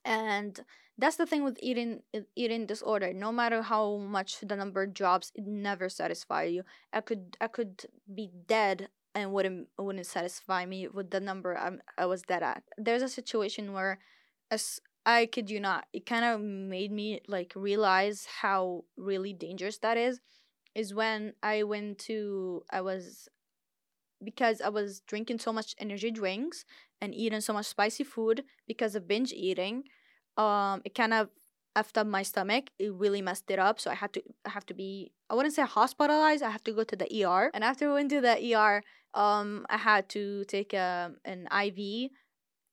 And 0.03 0.59
that's 0.97 1.15
the 1.15 1.25
thing 1.25 1.43
with 1.43 1.57
eating 1.59 2.03
eating 2.35 2.67
disorder. 2.67 3.13
No 3.13 3.31
matter 3.31 3.63
how 3.63 3.97
much 3.97 4.41
the 4.41 4.55
number 4.55 4.85
drops, 4.85 5.31
it 5.33 5.45
never 5.47 5.89
satisfies 5.89 6.53
you. 6.53 6.63
I 6.93 7.01
could 7.01 7.35
I 7.41 7.47
could 7.47 7.85
be 8.13 8.29
dead 8.47 8.89
and 9.15 9.31
wouldn't 9.31 9.69
wouldn't 9.79 10.05
satisfy 10.05 10.65
me 10.65 10.87
with 10.87 11.09
the 11.09 11.19
number 11.19 11.57
I'm, 11.57 11.81
I 11.97 12.05
was 12.05 12.21
dead 12.21 12.43
at. 12.43 12.63
There's 12.77 13.01
a 13.01 13.09
situation 13.09 13.73
where, 13.73 13.99
as 14.51 14.79
I 15.05 15.25
kid 15.27 15.49
you 15.49 15.59
not, 15.59 15.85
it 15.93 16.05
kind 16.05 16.25
of 16.25 16.41
made 16.41 16.91
me 16.91 17.21
like 17.27 17.53
realize 17.55 18.27
how 18.41 18.83
really 18.97 19.33
dangerous 19.33 19.77
that 19.79 19.97
is. 19.97 20.19
Is 20.75 20.93
when 20.93 21.33
I 21.41 21.63
went 21.63 21.99
to 21.99 22.63
I 22.69 22.81
was 22.81 23.29
because 24.23 24.59
I 24.61 24.69
was 24.69 25.01
drinking 25.07 25.39
so 25.39 25.53
much 25.53 25.75
energy 25.79 26.11
drinks 26.11 26.65
and 27.01 27.15
eating 27.15 27.41
so 27.41 27.53
much 27.53 27.67
spicy 27.67 28.03
food 28.03 28.43
because 28.67 28.95
of 28.95 29.07
binge 29.07 29.31
eating. 29.31 29.83
Um, 30.37 30.81
it 30.83 30.95
kind 30.95 31.13
of 31.13 31.29
effed 31.75 31.97
up 31.97 32.07
my 32.07 32.23
stomach. 32.23 32.69
It 32.79 32.93
really 32.93 33.21
messed 33.21 33.49
it 33.49 33.59
up. 33.59 33.79
So 33.79 33.91
I 33.91 33.95
had 33.95 34.13
to 34.13 34.21
I 34.45 34.49
have 34.49 34.65
to 34.67 34.73
be 34.73 35.11
I 35.29 35.35
wouldn't 35.35 35.55
say 35.55 35.63
hospitalized. 35.63 36.43
I 36.43 36.49
have 36.49 36.63
to 36.65 36.71
go 36.73 36.83
to 36.83 36.95
the 36.95 37.25
ER. 37.25 37.51
And 37.53 37.63
after 37.63 37.89
I 37.89 37.93
went 37.93 38.09
to 38.11 38.21
the 38.21 38.37
ER, 38.53 38.83
um, 39.13 39.65
I 39.69 39.77
had 39.77 40.09
to 40.09 40.43
take 40.45 40.73
a, 40.73 41.11
an 41.23 41.47
IV 41.51 42.11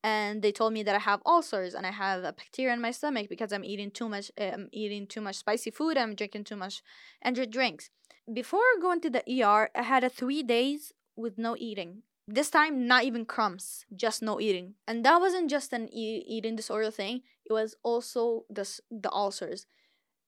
and 0.04 0.42
they 0.42 0.50
told 0.50 0.72
me 0.72 0.82
that 0.82 0.96
I 0.96 0.98
have 0.98 1.22
ulcers 1.24 1.74
and 1.74 1.86
I 1.86 1.92
have 1.92 2.24
a 2.24 2.32
bacteria 2.32 2.74
in 2.74 2.80
my 2.80 2.90
stomach 2.90 3.28
because 3.28 3.52
I'm 3.52 3.64
eating 3.64 3.90
too 3.90 4.08
much 4.08 4.30
I'm 4.38 4.68
eating 4.72 5.06
too 5.06 5.20
much 5.20 5.36
spicy 5.36 5.70
food, 5.70 5.96
I'm 5.96 6.14
drinking 6.14 6.44
too 6.44 6.56
much 6.56 6.82
energy 7.24 7.46
drinks. 7.46 7.90
Before 8.32 8.60
going 8.80 9.00
to 9.02 9.10
the 9.10 9.24
ER, 9.42 9.70
I 9.74 9.82
had 9.82 10.04
a 10.04 10.08
3 10.08 10.42
days 10.42 10.92
with 11.16 11.38
no 11.38 11.56
eating. 11.58 12.02
This 12.28 12.50
time 12.50 12.86
not 12.86 13.04
even 13.04 13.24
crumbs, 13.24 13.84
just 13.94 14.22
no 14.22 14.40
eating. 14.40 14.74
And 14.86 15.04
that 15.04 15.20
wasn't 15.20 15.50
just 15.50 15.72
an 15.72 15.88
e- 15.92 16.24
eating 16.26 16.54
disorder 16.56 16.90
thing, 16.90 17.22
it 17.44 17.52
was 17.52 17.76
also 17.82 18.44
the 18.50 18.68
the 18.90 19.10
ulcers. 19.12 19.66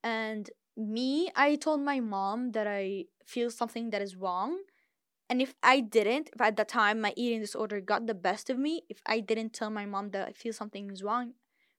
And 0.03 0.51
me, 0.77 1.31
I 1.37 1.57
told 1.57 1.81
my 1.83 2.01
mom 2.01 2.53
that 2.53 2.67
I 2.67 3.07
feel 3.27 3.51
something 3.51 3.91
that 3.91 4.03
is 4.03 4.17
wrong 4.17 4.59
and 5.29 5.41
if 5.41 5.55
I 5.63 5.81
didn't, 5.81 6.31
if 6.35 6.41
at 6.41 6.57
the 6.57 6.65
time 6.65 7.01
my 7.01 7.13
eating 7.17 7.41
disorder 7.41 7.81
got 7.81 8.07
the 8.07 8.15
best 8.15 8.51
of 8.51 8.59
me, 8.59 8.83
if 8.89 9.01
I 9.07 9.21
didn't 9.21 9.53
tell 9.55 9.71
my 9.71 9.87
mom 9.87 10.11
that 10.11 10.29
I 10.29 10.33
feel 10.33 10.53
something 10.53 10.91
is 10.91 11.03
wrong, 11.03 11.33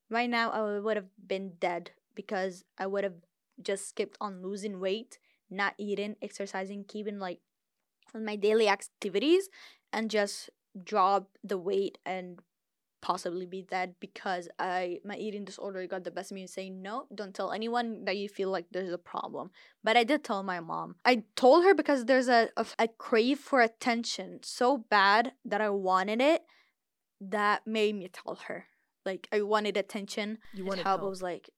right 0.10 0.30
now 0.30 0.50
I 0.52 0.80
would 0.80 0.98
have 0.98 1.10
been 1.28 1.54
dead 1.60 1.92
because 2.16 2.64
I 2.78 2.88
would 2.88 3.04
have 3.04 3.16
just 3.62 3.88
skipped 3.88 4.18
on 4.20 4.42
losing 4.42 4.80
weight, 4.80 5.20
not 5.50 5.76
eating, 5.78 6.16
exercising, 6.22 6.86
keeping 6.86 7.20
like 7.20 7.40
my 8.14 8.36
daily 8.36 8.68
activities, 8.70 9.50
and 9.94 10.10
just 10.10 10.50
drop 10.84 11.30
the 11.44 11.58
weight 11.58 11.98
and 12.06 12.40
possibly 13.06 13.46
be 13.46 13.62
dead 13.62 13.94
because 14.00 14.50
I 14.58 15.00
my 15.06 15.16
eating 15.16 15.46
disorder 15.46 15.86
got 15.86 16.04
the 16.04 16.10
best 16.10 16.32
of 16.32 16.36
me 16.36 16.48
saying 16.48 16.82
no, 16.82 17.06
don't 17.14 17.36
tell 17.36 17.52
anyone 17.52 18.04
that 18.06 18.18
you 18.18 18.28
feel 18.28 18.50
like 18.50 18.66
there's 18.72 18.92
a 18.92 18.98
problem. 18.98 19.52
But 19.84 19.96
I 19.96 20.04
did 20.04 20.24
tell 20.24 20.42
my 20.42 20.60
mom. 20.60 20.96
I 21.06 21.22
told 21.36 21.66
her 21.66 21.76
because 21.76 22.06
there's 22.06 22.28
a, 22.28 22.50
a, 22.58 22.66
a 22.80 22.88
crave 22.88 23.38
for 23.38 23.62
attention 23.62 24.40
so 24.42 24.80
bad 24.90 25.34
that 25.46 25.62
I 25.62 25.70
wanted 25.70 26.20
it 26.20 26.42
that 27.22 27.68
made 27.68 27.94
me 27.94 28.08
tell 28.08 28.40
her. 28.48 28.66
Like 29.06 29.28
I 29.32 29.44
wanted 29.44 29.78
attention. 29.78 30.40
You 30.56 30.66
wanted 30.66 30.86
help. 30.86 31.02
help. 31.02 31.08
I 31.08 31.10
was 31.10 31.22
like, 31.22 31.52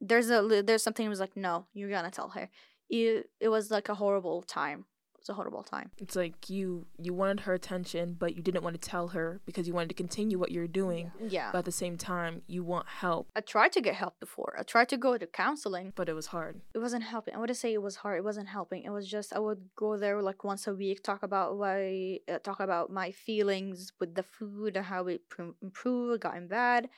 there's 0.00 0.28
a 0.28 0.62
there's 0.66 0.82
something. 0.82 1.06
I 1.06 1.08
was 1.08 1.20
like, 1.20 1.36
no, 1.36 1.66
you're 1.72 1.90
gonna 1.90 2.10
tell 2.10 2.30
her. 2.30 2.50
It, 2.90 3.30
it 3.38 3.48
was 3.48 3.70
like 3.70 3.88
a 3.88 3.94
horrible 3.94 4.42
time. 4.42 4.86
It 5.28 5.32
was 5.32 5.34
a 5.34 5.40
horrible 5.42 5.62
time. 5.62 5.90
It's 5.98 6.16
like 6.16 6.48
you 6.48 6.86
you 6.98 7.12
wanted 7.12 7.40
her 7.40 7.52
attention, 7.52 8.16
but 8.18 8.34
you 8.36 8.42
didn't 8.42 8.62
want 8.62 8.80
to 8.80 8.88
tell 8.90 9.08
her 9.08 9.40
because 9.44 9.68
you 9.68 9.74
wanted 9.74 9.90
to 9.90 9.94
continue 9.94 10.38
what 10.38 10.50
you're 10.52 10.66
doing. 10.66 11.12
Yeah. 11.20 11.50
But 11.52 11.58
at 11.58 11.64
the 11.66 11.72
same 11.72 11.96
time, 11.98 12.42
you 12.46 12.64
want 12.64 12.86
help, 12.88 13.28
I 13.36 13.40
tried 13.42 13.72
to 13.72 13.80
get 13.80 13.94
help 13.94 14.18
before. 14.20 14.56
I 14.58 14.62
tried 14.62 14.88
to 14.88 14.96
go 14.96 15.18
to 15.18 15.26
counseling. 15.26 15.92
but 15.94 16.08
it 16.08 16.14
was 16.14 16.28
hard. 16.28 16.60
It 16.72 16.78
wasn't 16.78 17.02
helping. 17.04 17.34
I 17.34 17.38
wouldn't 17.38 17.58
say 17.58 17.72
it 17.74 17.82
was 17.82 17.96
hard. 17.96 18.16
It 18.18 18.24
wasn't 18.24 18.48
helping. 18.48 18.84
It 18.84 18.90
was 18.98 19.06
just 19.16 19.34
I 19.34 19.40
would 19.40 19.62
go 19.76 19.98
there 19.98 20.22
like 20.22 20.44
once 20.44 20.66
a 20.66 20.74
week, 20.74 21.02
talk 21.02 21.22
about 21.22 21.58
why, 21.58 22.20
uh, 22.32 22.38
talk 22.38 22.60
about 22.60 22.90
my 22.90 23.10
feelings 23.10 23.92
with 24.00 24.14
the 24.14 24.22
food 24.22 24.76
and 24.76 24.86
how 24.86 25.06
it 25.08 25.28
pr- 25.28 25.56
improved, 25.62 26.22
gotten 26.22 26.48
bad. 26.48 26.88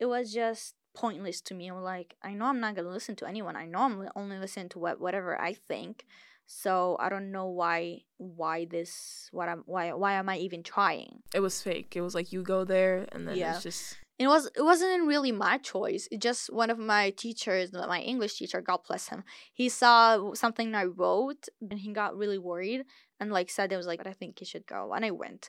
It 0.00 0.06
was 0.06 0.32
just 0.32 0.74
pointless 0.94 1.40
to 1.42 1.54
me. 1.54 1.68
I'm 1.68 1.82
like, 1.82 2.14
I 2.22 2.34
know 2.34 2.46
I'm 2.46 2.60
not 2.60 2.76
gonna 2.76 2.88
listen 2.98 3.16
to 3.16 3.26
anyone. 3.26 3.56
I 3.56 3.66
know 3.66 3.80
I'm 3.80 4.08
only 4.16 4.38
listening 4.38 4.68
to 4.70 4.78
what 4.78 5.00
whatever 5.00 5.40
I 5.40 5.52
think. 5.52 6.06
So 6.46 6.96
I 7.00 7.08
don't 7.08 7.32
know 7.32 7.48
why 7.48 8.02
why 8.18 8.66
this 8.66 9.28
what 9.32 9.48
I'm 9.48 9.62
why 9.66 9.92
why 9.92 10.14
am 10.14 10.28
I 10.28 10.36
even 10.38 10.62
trying? 10.62 11.22
It 11.34 11.40
was 11.40 11.62
fake. 11.62 11.96
It 11.96 12.02
was 12.02 12.14
like 12.14 12.32
you 12.32 12.42
go 12.42 12.64
there 12.64 13.06
and 13.12 13.26
then 13.26 13.36
Yeah. 13.36 13.54
it's 13.54 13.62
just 13.62 13.96
it 14.18 14.28
was 14.28 14.46
it 14.56 14.62
wasn't 14.62 15.06
really 15.06 15.32
my 15.32 15.58
choice. 15.58 16.06
It 16.12 16.20
just 16.20 16.52
one 16.52 16.70
of 16.70 16.78
my 16.78 17.10
teachers, 17.10 17.72
my 17.72 18.00
English 18.00 18.38
teacher, 18.38 18.60
God 18.60 18.80
bless 18.86 19.08
him. 19.08 19.24
He 19.52 19.68
saw 19.68 20.34
something 20.34 20.74
I 20.74 20.84
wrote 20.84 21.48
and 21.60 21.78
he 21.78 21.92
got 21.92 22.16
really 22.16 22.38
worried 22.38 22.84
and 23.18 23.32
like 23.32 23.50
said 23.50 23.72
it 23.72 23.76
was 23.76 23.86
like 23.86 24.06
I 24.06 24.12
think 24.12 24.40
you 24.40 24.46
should 24.46 24.66
go 24.66 24.92
and 24.92 25.04
I 25.04 25.10
went. 25.10 25.48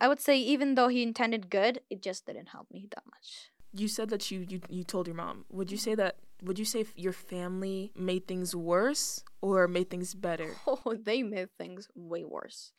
I 0.00 0.08
would 0.08 0.20
say 0.20 0.36
even 0.36 0.74
though 0.74 0.88
he 0.88 1.04
intended 1.04 1.48
good, 1.48 1.80
it 1.88 2.02
just 2.02 2.26
didn't 2.26 2.48
help 2.48 2.66
me 2.72 2.88
that 2.90 3.04
much. 3.06 3.51
You 3.72 3.88
said 3.88 4.10
that 4.10 4.30
you, 4.30 4.40
you 4.48 4.60
you 4.68 4.84
told 4.84 5.06
your 5.06 5.16
mom. 5.16 5.44
Would 5.50 5.70
you 5.70 5.78
say 5.78 5.94
that 5.94 6.16
would 6.42 6.58
you 6.58 6.64
say 6.64 6.84
your 6.96 7.12
family 7.12 7.92
made 7.96 8.26
things 8.26 8.54
worse 8.54 9.22
or 9.40 9.68
made 9.68 9.90
things 9.90 10.14
better? 10.14 10.54
Oh, 10.66 10.94
they 11.00 11.22
made 11.22 11.48
things 11.56 11.88
way 11.94 12.24
worse. 12.24 12.72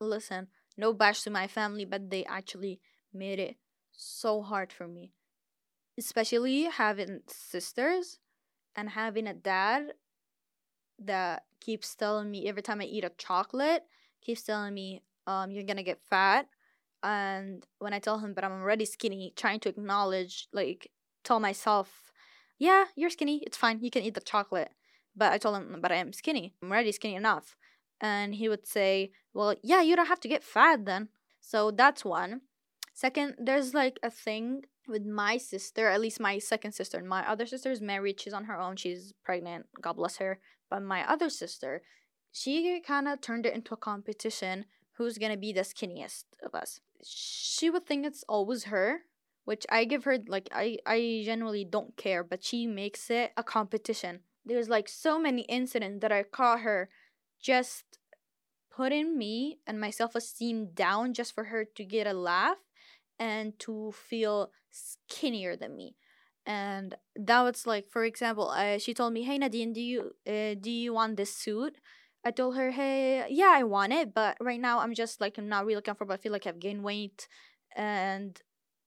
Listen, 0.00 0.48
no 0.76 0.92
bash 0.92 1.22
to 1.22 1.30
my 1.30 1.46
family, 1.46 1.84
but 1.84 2.10
they 2.10 2.24
actually 2.24 2.80
made 3.12 3.38
it 3.38 3.56
so 3.92 4.42
hard 4.42 4.72
for 4.72 4.88
me. 4.88 5.12
Especially 5.98 6.64
having 6.64 7.20
sisters 7.26 8.18
and 8.74 8.90
having 8.90 9.26
a 9.26 9.34
dad 9.34 9.92
that 10.98 11.44
keeps 11.60 11.94
telling 11.94 12.30
me 12.30 12.48
every 12.48 12.62
time 12.62 12.80
I 12.80 12.84
eat 12.84 13.04
a 13.04 13.12
chocolate, 13.18 13.84
keeps 14.20 14.42
telling 14.42 14.74
me, 14.74 15.02
um, 15.26 15.50
you're 15.50 15.64
gonna 15.64 15.82
get 15.82 16.00
fat. 16.08 16.48
And 17.02 17.64
when 17.78 17.92
I 17.92 17.98
tell 17.98 18.18
him, 18.18 18.34
but 18.34 18.44
I'm 18.44 18.52
already 18.52 18.84
skinny, 18.84 19.32
trying 19.36 19.60
to 19.60 19.68
acknowledge, 19.68 20.48
like, 20.52 20.90
tell 21.24 21.40
myself, 21.40 22.12
yeah, 22.58 22.84
you're 22.94 23.10
skinny, 23.10 23.42
it's 23.46 23.56
fine, 23.56 23.80
you 23.80 23.90
can 23.90 24.02
eat 24.02 24.14
the 24.14 24.20
chocolate. 24.20 24.70
But 25.16 25.32
I 25.32 25.38
told 25.38 25.56
him, 25.56 25.78
but 25.80 25.90
I 25.90 25.96
am 25.96 26.12
skinny. 26.12 26.54
I'm 26.62 26.70
already 26.70 26.92
skinny 26.92 27.14
enough. 27.14 27.56
And 28.00 28.34
he 28.34 28.48
would 28.48 28.66
say, 28.66 29.12
well, 29.34 29.54
yeah, 29.62 29.82
you 29.82 29.96
don't 29.96 30.06
have 30.06 30.20
to 30.20 30.28
get 30.28 30.44
fat 30.44 30.84
then. 30.84 31.08
So 31.40 31.70
that's 31.70 32.04
one. 32.04 32.42
Second, 32.92 33.34
there's 33.38 33.74
like 33.74 33.98
a 34.02 34.10
thing 34.10 34.62
with 34.86 35.06
my 35.06 35.36
sister, 35.36 35.88
at 35.88 36.00
least 36.00 36.20
my 36.20 36.38
second 36.38 36.72
sister. 36.72 37.02
My 37.02 37.28
other 37.28 37.46
sister 37.46 37.70
is 37.70 37.80
married. 37.80 38.20
She's 38.20 38.32
on 38.32 38.44
her 38.44 38.58
own. 38.58 38.76
She's 38.76 39.12
pregnant. 39.24 39.66
God 39.80 39.94
bless 39.94 40.18
her. 40.18 40.38
But 40.68 40.82
my 40.82 41.08
other 41.10 41.30
sister, 41.30 41.82
she 42.32 42.80
kind 42.80 43.08
of 43.08 43.20
turned 43.20 43.46
it 43.46 43.54
into 43.54 43.74
a 43.74 43.78
competition 43.78 44.66
who's 45.00 45.16
to 45.32 45.36
be 45.36 45.52
the 45.52 45.62
skinniest 45.62 46.24
of 46.44 46.54
us. 46.54 46.80
She 47.02 47.70
would 47.70 47.86
think 47.86 48.04
it's 48.04 48.24
always 48.28 48.64
her, 48.64 49.00
which 49.44 49.64
I 49.70 49.84
give 49.84 50.04
her, 50.04 50.18
like, 50.28 50.48
I, 50.52 50.78
I 50.86 51.22
generally 51.24 51.64
don't 51.64 51.96
care, 51.96 52.22
but 52.22 52.44
she 52.44 52.66
makes 52.66 53.10
it 53.10 53.32
a 53.36 53.42
competition 53.42 54.20
there's 54.44 54.68
like 54.68 54.88
so 54.88 55.18
many 55.18 55.42
incidents 55.42 56.00
that 56.00 56.12
I 56.12 56.22
caught 56.22 56.60
her 56.60 56.88
just 57.40 57.84
putting 58.70 59.18
me 59.18 59.58
and 59.66 59.80
my 59.80 59.90
self 59.90 60.14
esteem 60.14 60.70
down 60.74 61.14
just 61.14 61.34
for 61.34 61.44
her 61.44 61.64
to 61.64 61.84
get 61.84 62.06
a 62.06 62.12
laugh 62.12 62.58
and 63.18 63.58
to 63.60 63.92
feel 63.92 64.50
skinnier 64.70 65.56
than 65.56 65.76
me. 65.76 65.96
And 66.46 66.94
that 67.16 67.42
was 67.42 67.66
like, 67.66 67.88
for 67.90 68.04
example, 68.04 68.50
uh, 68.50 68.78
she 68.78 68.94
told 68.94 69.12
me, 69.12 69.22
"Hey 69.22 69.38
Nadine, 69.38 69.72
do 69.72 69.80
you 69.80 70.14
uh, 70.26 70.54
do 70.60 70.70
you 70.70 70.94
want 70.94 71.16
this 71.16 71.34
suit?" 71.34 71.78
I 72.24 72.30
told 72.30 72.56
her, 72.56 72.70
"Hey, 72.70 73.26
yeah, 73.30 73.52
I 73.54 73.62
want 73.64 73.92
it, 73.92 74.14
but 74.14 74.36
right 74.40 74.60
now 74.60 74.80
I'm 74.80 74.94
just 74.94 75.20
like 75.20 75.38
I'm 75.38 75.48
not 75.48 75.66
really 75.66 75.82
comfortable. 75.82 76.14
I 76.14 76.18
feel 76.18 76.32
like 76.32 76.46
I've 76.46 76.60
gained 76.60 76.84
weight." 76.84 77.28
And 77.76 78.40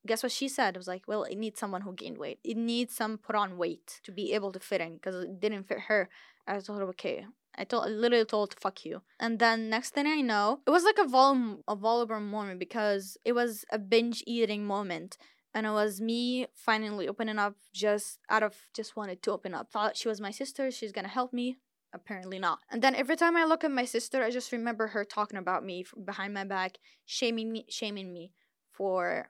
guess 0.05 0.23
what 0.23 0.31
she 0.31 0.47
said? 0.47 0.75
It 0.75 0.79
was 0.79 0.87
like, 0.87 1.03
well, 1.07 1.23
it 1.23 1.37
needs 1.37 1.59
someone 1.59 1.81
who 1.81 1.93
gained 1.93 2.17
weight. 2.17 2.39
It 2.43 2.57
needs 2.57 2.95
some 2.95 3.17
put 3.17 3.35
on 3.35 3.57
weight 3.57 4.01
to 4.03 4.11
be 4.11 4.33
able 4.33 4.51
to 4.51 4.59
fit 4.59 4.81
in 4.81 4.95
because 4.95 5.23
it 5.23 5.39
didn't 5.39 5.67
fit 5.67 5.81
her. 5.81 6.09
I 6.47 6.59
told 6.59 6.79
her, 6.79 6.89
okay. 6.89 7.25
I 7.55 7.63
told, 7.63 7.85
I 7.85 7.89
literally 7.89 8.25
told, 8.25 8.55
fuck 8.59 8.83
you. 8.83 9.01
And 9.19 9.39
then 9.39 9.69
next 9.69 9.93
thing 9.93 10.07
I 10.07 10.21
know, 10.21 10.59
it 10.65 10.71
was 10.71 10.83
like 10.83 10.97
a 10.97 11.07
vol, 11.07 11.59
a 11.67 11.75
vulnerable 11.75 12.19
moment 12.19 12.59
because 12.59 13.17
it 13.23 13.33
was 13.33 13.63
a 13.71 13.77
binge 13.77 14.23
eating 14.25 14.65
moment. 14.65 15.17
And 15.53 15.67
it 15.67 15.71
was 15.71 16.01
me 16.01 16.47
finally 16.55 17.07
opening 17.07 17.37
up 17.37 17.55
just 17.73 18.17
out 18.27 18.41
of 18.41 18.55
just 18.73 18.95
wanted 18.95 19.21
to 19.21 19.31
open 19.31 19.53
up. 19.53 19.71
Thought 19.71 19.95
she 19.95 20.07
was 20.07 20.19
my 20.19 20.31
sister. 20.31 20.71
She's 20.71 20.91
gonna 20.91 21.07
help 21.07 21.31
me. 21.31 21.57
Apparently 21.93 22.39
not. 22.39 22.59
And 22.71 22.81
then 22.81 22.95
every 22.95 23.15
time 23.15 23.37
I 23.37 23.45
look 23.45 23.63
at 23.63 23.71
my 23.71 23.85
sister, 23.85 24.23
I 24.23 24.31
just 24.31 24.51
remember 24.51 24.87
her 24.87 25.05
talking 25.05 25.37
about 25.37 25.63
me 25.63 25.85
behind 26.03 26.33
my 26.33 26.43
back, 26.43 26.77
shaming 27.05 27.51
me, 27.51 27.65
shaming 27.69 28.11
me 28.11 28.31
for 28.71 29.29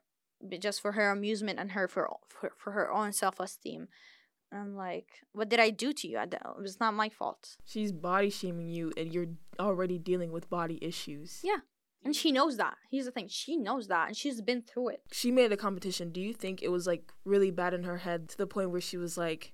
just 0.59 0.81
for 0.81 0.93
her 0.93 1.11
amusement 1.11 1.59
and 1.59 1.71
her 1.71 1.87
for 1.87 2.09
for, 2.29 2.53
for 2.57 2.71
her 2.71 2.91
own 2.91 3.11
self 3.11 3.39
esteem. 3.39 3.87
I'm 4.51 4.75
like, 4.75 5.07
what 5.31 5.49
did 5.49 5.59
I 5.59 5.71
do 5.71 5.93
to 5.93 6.07
you? 6.07 6.19
It 6.19 6.35
was 6.59 6.79
not 6.79 6.93
my 6.93 7.09
fault. 7.09 7.57
She's 7.65 7.91
body 7.91 8.29
shaming 8.29 8.69
you 8.69 8.93
and 8.95 9.11
you're 9.11 9.33
already 9.59 9.97
dealing 9.97 10.31
with 10.31 10.49
body 10.49 10.77
issues. 10.81 11.39
Yeah. 11.43 11.59
And 12.05 12.15
she 12.15 12.31
knows 12.31 12.57
that. 12.57 12.75
Here's 12.91 13.05
the 13.05 13.11
thing, 13.11 13.29
she 13.29 13.55
knows 13.55 13.87
that, 13.87 14.07
and 14.07 14.17
she's 14.17 14.41
been 14.41 14.61
through 14.61 14.89
it. 14.89 15.03
She 15.11 15.31
made 15.31 15.53
a 15.53 15.57
competition. 15.57 16.11
Do 16.11 16.19
you 16.19 16.33
think 16.33 16.61
it 16.61 16.67
was 16.67 16.85
like 16.85 17.13
really 17.23 17.49
bad 17.49 17.73
in 17.73 17.83
her 17.83 17.97
head 17.97 18.27
to 18.29 18.37
the 18.37 18.45
point 18.45 18.71
where 18.71 18.81
she 18.81 18.97
was 18.97 19.17
like, 19.17 19.53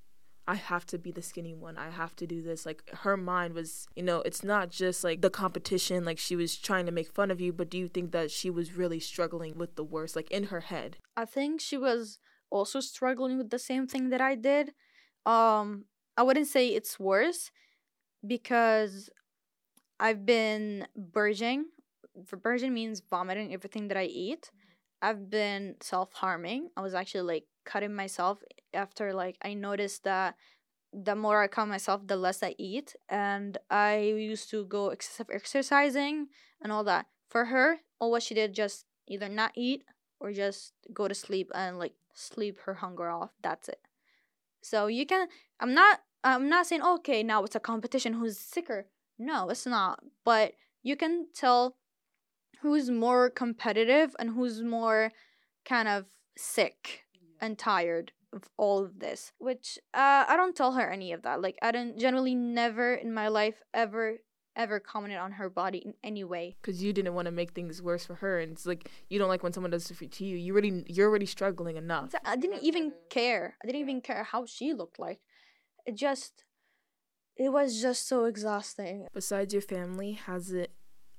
I 0.50 0.56
have 0.56 0.84
to 0.88 0.98
be 0.98 1.12
the 1.12 1.22
skinny 1.22 1.54
one. 1.54 1.78
I 1.78 1.92
have 1.92 2.16
to 2.16 2.26
do 2.26 2.42
this. 2.42 2.66
Like 2.66 2.82
her 3.04 3.16
mind 3.16 3.54
was, 3.54 3.88
you 3.96 4.02
know, 4.02 4.22
it's 4.22 4.44
not 4.44 4.72
just 4.72 5.04
like 5.04 5.22
the 5.22 5.30
competition, 5.30 6.04
like 6.04 6.18
she 6.18 6.36
was 6.36 6.58
trying 6.58 6.88
to 6.88 6.92
make 6.92 7.14
fun 7.14 7.30
of 7.30 7.40
you, 7.40 7.54
but 7.54 7.70
do 7.70 7.78
you 7.78 7.88
think 7.88 8.12
that 8.14 8.32
she 8.32 8.50
was 8.50 8.76
really 8.76 9.00
struggling 9.00 9.60
with 9.60 9.76
the 9.76 9.84
worst, 9.84 10.16
like 10.16 10.32
in 10.32 10.46
her 10.46 10.62
head? 10.62 10.98
I 11.16 11.26
think 11.26 11.62
she 11.62 11.78
was 11.78 12.18
also 12.50 12.80
struggling 12.80 13.38
with 13.38 13.52
the 13.52 13.60
same 13.60 13.86
thing 13.86 14.10
that 14.10 14.22
I 14.22 14.34
did. 14.34 14.74
Um, 15.24 15.86
I 16.18 16.24
wouldn't 16.24 16.48
say 16.48 16.70
it's 16.70 17.00
worse 17.00 17.52
because 18.26 19.08
I've 20.00 20.26
been 20.26 20.88
purging. 21.14 21.66
Purging 22.42 22.74
means 22.74 23.04
vomiting 23.08 23.54
everything 23.54 23.88
that 23.90 23.98
I 23.98 24.06
eat. 24.06 24.50
I've 25.02 25.30
been 25.30 25.76
self 25.82 26.14
harming. 26.14 26.70
I 26.76 26.82
was 26.82 26.94
actually 26.94 27.22
like 27.22 27.46
cutting 27.66 27.96
myself 27.96 28.44
after 28.74 29.14
like 29.14 29.38
I 29.42 29.54
noticed 29.54 30.04
that 30.04 30.36
the 30.92 31.16
more 31.16 31.42
I 31.42 31.48
cut 31.48 31.68
myself, 31.68 32.08
the 32.08 32.16
less 32.16 32.42
I 32.42 32.56
eat. 32.58 32.96
And 33.08 33.58
I 33.70 34.00
used 34.00 34.50
to 34.52 34.66
go 34.66 34.90
excessive 34.90 35.28
exercising 35.34 36.28
and 36.62 36.72
all 36.72 36.84
that. 36.86 37.06
For 37.30 37.46
her, 37.46 37.78
all 38.00 38.12
what 38.12 38.24
she 38.24 38.34
did 38.34 38.54
just 38.54 38.86
either 39.08 39.30
not 39.30 39.52
eat 39.56 39.84
or 40.20 40.32
just 40.32 40.74
go 40.94 41.08
to 41.08 41.16
sleep 41.16 41.52
and 41.54 41.78
like 41.78 41.94
sleep 42.14 42.58
her 42.66 42.76
hunger 42.76 43.10
off. 43.10 43.32
That's 43.42 43.70
it. 43.70 43.82
So 44.62 44.88
you 44.88 45.06
can 45.06 45.28
I'm 45.60 45.74
not 45.74 46.02
I'm 46.24 46.50
not 46.50 46.66
saying 46.66 46.82
okay, 46.82 47.24
now 47.24 47.44
it's 47.44 47.56
a 47.56 47.60
competition 47.60 48.14
who's 48.14 48.38
sicker. 48.38 48.88
No, 49.18 49.50
it's 49.50 49.66
not. 49.66 50.04
But 50.26 50.54
you 50.82 50.96
can 50.96 51.28
tell 51.34 51.76
who's 52.62 52.90
more 52.90 53.30
competitive 53.30 54.16
and 54.20 54.32
who's 54.32 54.62
more 54.62 55.12
kind 55.66 55.88
of 55.88 56.06
sick 56.38 57.04
and 57.42 57.58
tired 57.58 58.12
of 58.34 58.44
all 58.58 58.84
of 58.84 59.00
this. 59.00 59.32
Which 59.38 59.80
uh 59.94 60.26
I 60.28 60.36
don't 60.36 60.56
tell 60.56 60.74
her 60.74 60.90
any 60.90 61.12
of 61.12 61.24
that. 61.24 61.42
Like 61.42 61.58
I 61.62 61.72
don't 61.72 61.98
generally 61.98 62.36
never 62.36 62.94
in 62.94 63.14
my 63.14 63.28
life 63.28 63.62
ever 63.74 64.18
ever 64.56 64.80
commented 64.80 65.18
on 65.18 65.32
her 65.34 65.50
body 65.50 65.80
in 65.80 65.94
any 66.04 66.24
way. 66.24 66.58
Because 66.62 66.84
you 66.84 66.92
didn't 66.92 67.14
want 67.14 67.28
to 67.28 67.32
make 67.32 67.52
things 67.52 67.82
worse 67.82 68.06
for 68.06 68.16
her, 68.16 68.40
and 68.40 68.52
it's 68.52 68.66
like 68.66 68.90
you 69.10 69.18
don't 69.18 69.30
like 69.30 69.42
when 69.42 69.54
someone 69.54 69.72
does 69.72 69.90
it 69.90 70.12
to 70.12 70.26
you. 70.26 70.36
You 70.36 70.52
already, 70.54 70.84
you're 70.88 71.08
already 71.08 71.26
struggling 71.26 71.78
enough. 71.78 72.14
I 72.26 72.36
didn't 72.36 72.64
even 72.64 72.92
care. 73.10 73.56
I 73.64 73.68
didn't 73.68 73.82
even 73.82 74.02
care 74.02 74.24
how 74.24 74.46
she 74.46 74.74
looked 74.74 75.00
like. 75.00 75.22
It 75.86 75.96
just 75.96 76.44
it 77.38 77.50
was 77.50 77.82
just 77.82 78.08
so 78.08 78.26
exhausting. 78.26 79.08
Besides 79.14 79.54
your 79.54 79.62
family, 79.62 80.12
has 80.12 80.52
it 80.52 80.72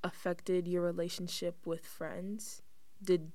affected 0.03 0.67
your 0.67 0.81
relationship 0.81 1.65
with 1.65 1.85
friends? 1.85 2.61
Did 3.03 3.31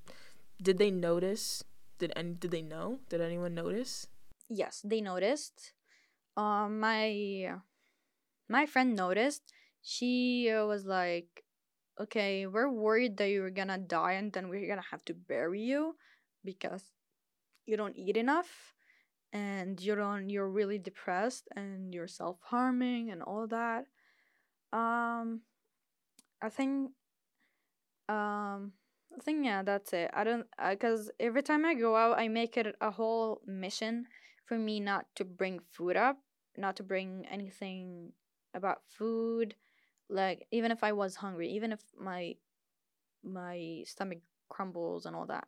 did 0.61 0.77
they 0.77 0.91
notice? 0.91 1.63
Did 1.99 2.13
any 2.15 2.33
did 2.33 2.51
they 2.51 2.61
know? 2.61 2.99
Did 3.09 3.21
anyone 3.21 3.55
notice? 3.55 4.07
Yes, 4.49 4.81
they 4.83 5.01
noticed. 5.01 5.73
Um, 6.35 6.79
my 6.79 7.59
my 8.49 8.65
friend 8.65 8.95
noticed. 8.95 9.53
She 9.81 10.49
uh, 10.49 10.65
was 10.65 10.85
like, 10.85 11.43
"Okay, 11.99 12.47
we're 12.47 12.69
worried 12.69 13.17
that 13.17 13.29
you're 13.29 13.51
gonna 13.51 13.77
die, 13.77 14.13
and 14.13 14.31
then 14.31 14.49
we're 14.49 14.67
gonna 14.67 14.91
have 14.91 15.03
to 15.05 15.13
bury 15.13 15.61
you 15.61 15.95
because 16.43 16.83
you 17.65 17.77
don't 17.77 17.95
eat 17.97 18.17
enough, 18.17 18.73
and 19.33 19.79
you 19.81 19.95
don't. 19.95 20.29
You're 20.29 20.49
really 20.49 20.79
depressed, 20.79 21.47
and 21.55 21.93
you're 21.93 22.07
self 22.07 22.37
harming, 22.43 23.09
and 23.11 23.21
all 23.23 23.47
that." 23.47 23.85
Um, 24.73 25.41
I 26.41 26.49
think. 26.49 26.91
Um, 28.09 28.73
I 29.15 29.21
think 29.21 29.45
yeah, 29.45 29.63
that's 29.63 29.93
it. 29.93 30.11
I 30.13 30.23
don't 30.23 30.45
because 30.69 31.09
every 31.19 31.41
time 31.41 31.65
I 31.65 31.73
go 31.73 31.95
out, 31.95 32.19
I 32.19 32.27
make 32.27 32.57
it 32.57 32.75
a 32.79 32.91
whole 32.91 33.41
mission 33.45 34.05
for 34.45 34.57
me 34.57 34.79
not 34.79 35.05
to 35.15 35.25
bring 35.25 35.59
food 35.71 35.97
up, 35.97 36.17
not 36.55 36.75
to 36.77 36.83
bring 36.83 37.25
anything 37.29 38.13
about 38.53 38.81
food. 38.87 39.55
Like 40.09 40.47
even 40.51 40.71
if 40.71 40.83
I 40.83 40.93
was 40.93 41.15
hungry, 41.15 41.49
even 41.49 41.71
if 41.71 41.81
my 41.99 42.35
my 43.23 43.83
stomach 43.85 44.19
crumbles 44.49 45.05
and 45.05 45.15
all 45.15 45.25
that, 45.27 45.47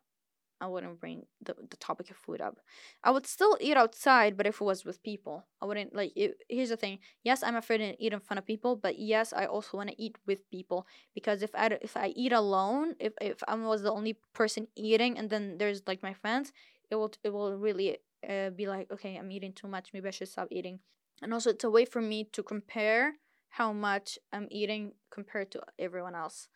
I 0.60 0.66
wouldn't 0.66 1.00
bring 1.00 1.24
the, 1.42 1.54
the 1.70 1.76
topic 1.76 2.10
of 2.10 2.16
food 2.16 2.40
up. 2.40 2.58
I 3.02 3.10
would 3.10 3.26
still 3.26 3.56
eat 3.60 3.76
outside, 3.76 4.36
but 4.36 4.46
if 4.46 4.60
it 4.60 4.64
was 4.64 4.84
with 4.84 5.02
people, 5.02 5.46
I 5.60 5.66
wouldn't 5.66 5.94
like. 5.94 6.12
It, 6.16 6.36
here's 6.48 6.68
the 6.68 6.76
thing: 6.76 6.98
yes, 7.24 7.42
I'm 7.42 7.56
afraid 7.56 7.78
to 7.78 8.02
eat 8.02 8.12
in 8.12 8.20
front 8.20 8.38
of 8.38 8.46
people, 8.46 8.76
but 8.76 8.98
yes, 8.98 9.32
I 9.32 9.46
also 9.46 9.76
want 9.76 9.90
to 9.90 10.02
eat 10.02 10.16
with 10.26 10.48
people 10.50 10.86
because 11.14 11.42
if 11.42 11.54
I 11.54 11.66
if 11.80 11.96
I 11.96 12.08
eat 12.16 12.32
alone, 12.32 12.94
if 13.00 13.14
if 13.20 13.42
I 13.48 13.54
was 13.54 13.82
the 13.82 13.92
only 13.92 14.18
person 14.34 14.66
eating, 14.76 15.18
and 15.18 15.30
then 15.30 15.58
there's 15.58 15.82
like 15.86 16.02
my 16.02 16.14
friends, 16.14 16.52
it 16.90 16.96
will 16.96 17.12
it 17.24 17.30
will 17.32 17.56
really 17.56 17.98
uh, 18.28 18.50
be 18.50 18.66
like, 18.68 18.90
okay, 18.92 19.16
I'm 19.16 19.30
eating 19.32 19.52
too 19.52 19.68
much. 19.68 19.90
Maybe 19.92 20.08
I 20.08 20.12
should 20.12 20.28
stop 20.28 20.48
eating. 20.50 20.80
And 21.22 21.32
also, 21.34 21.50
it's 21.50 21.64
a 21.64 21.70
way 21.70 21.84
for 21.84 22.00
me 22.00 22.24
to 22.32 22.42
compare 22.42 23.14
how 23.50 23.72
much 23.72 24.18
I'm 24.32 24.48
eating 24.50 24.92
compared 25.10 25.50
to 25.52 25.62
everyone 25.78 26.14
else. 26.14 26.48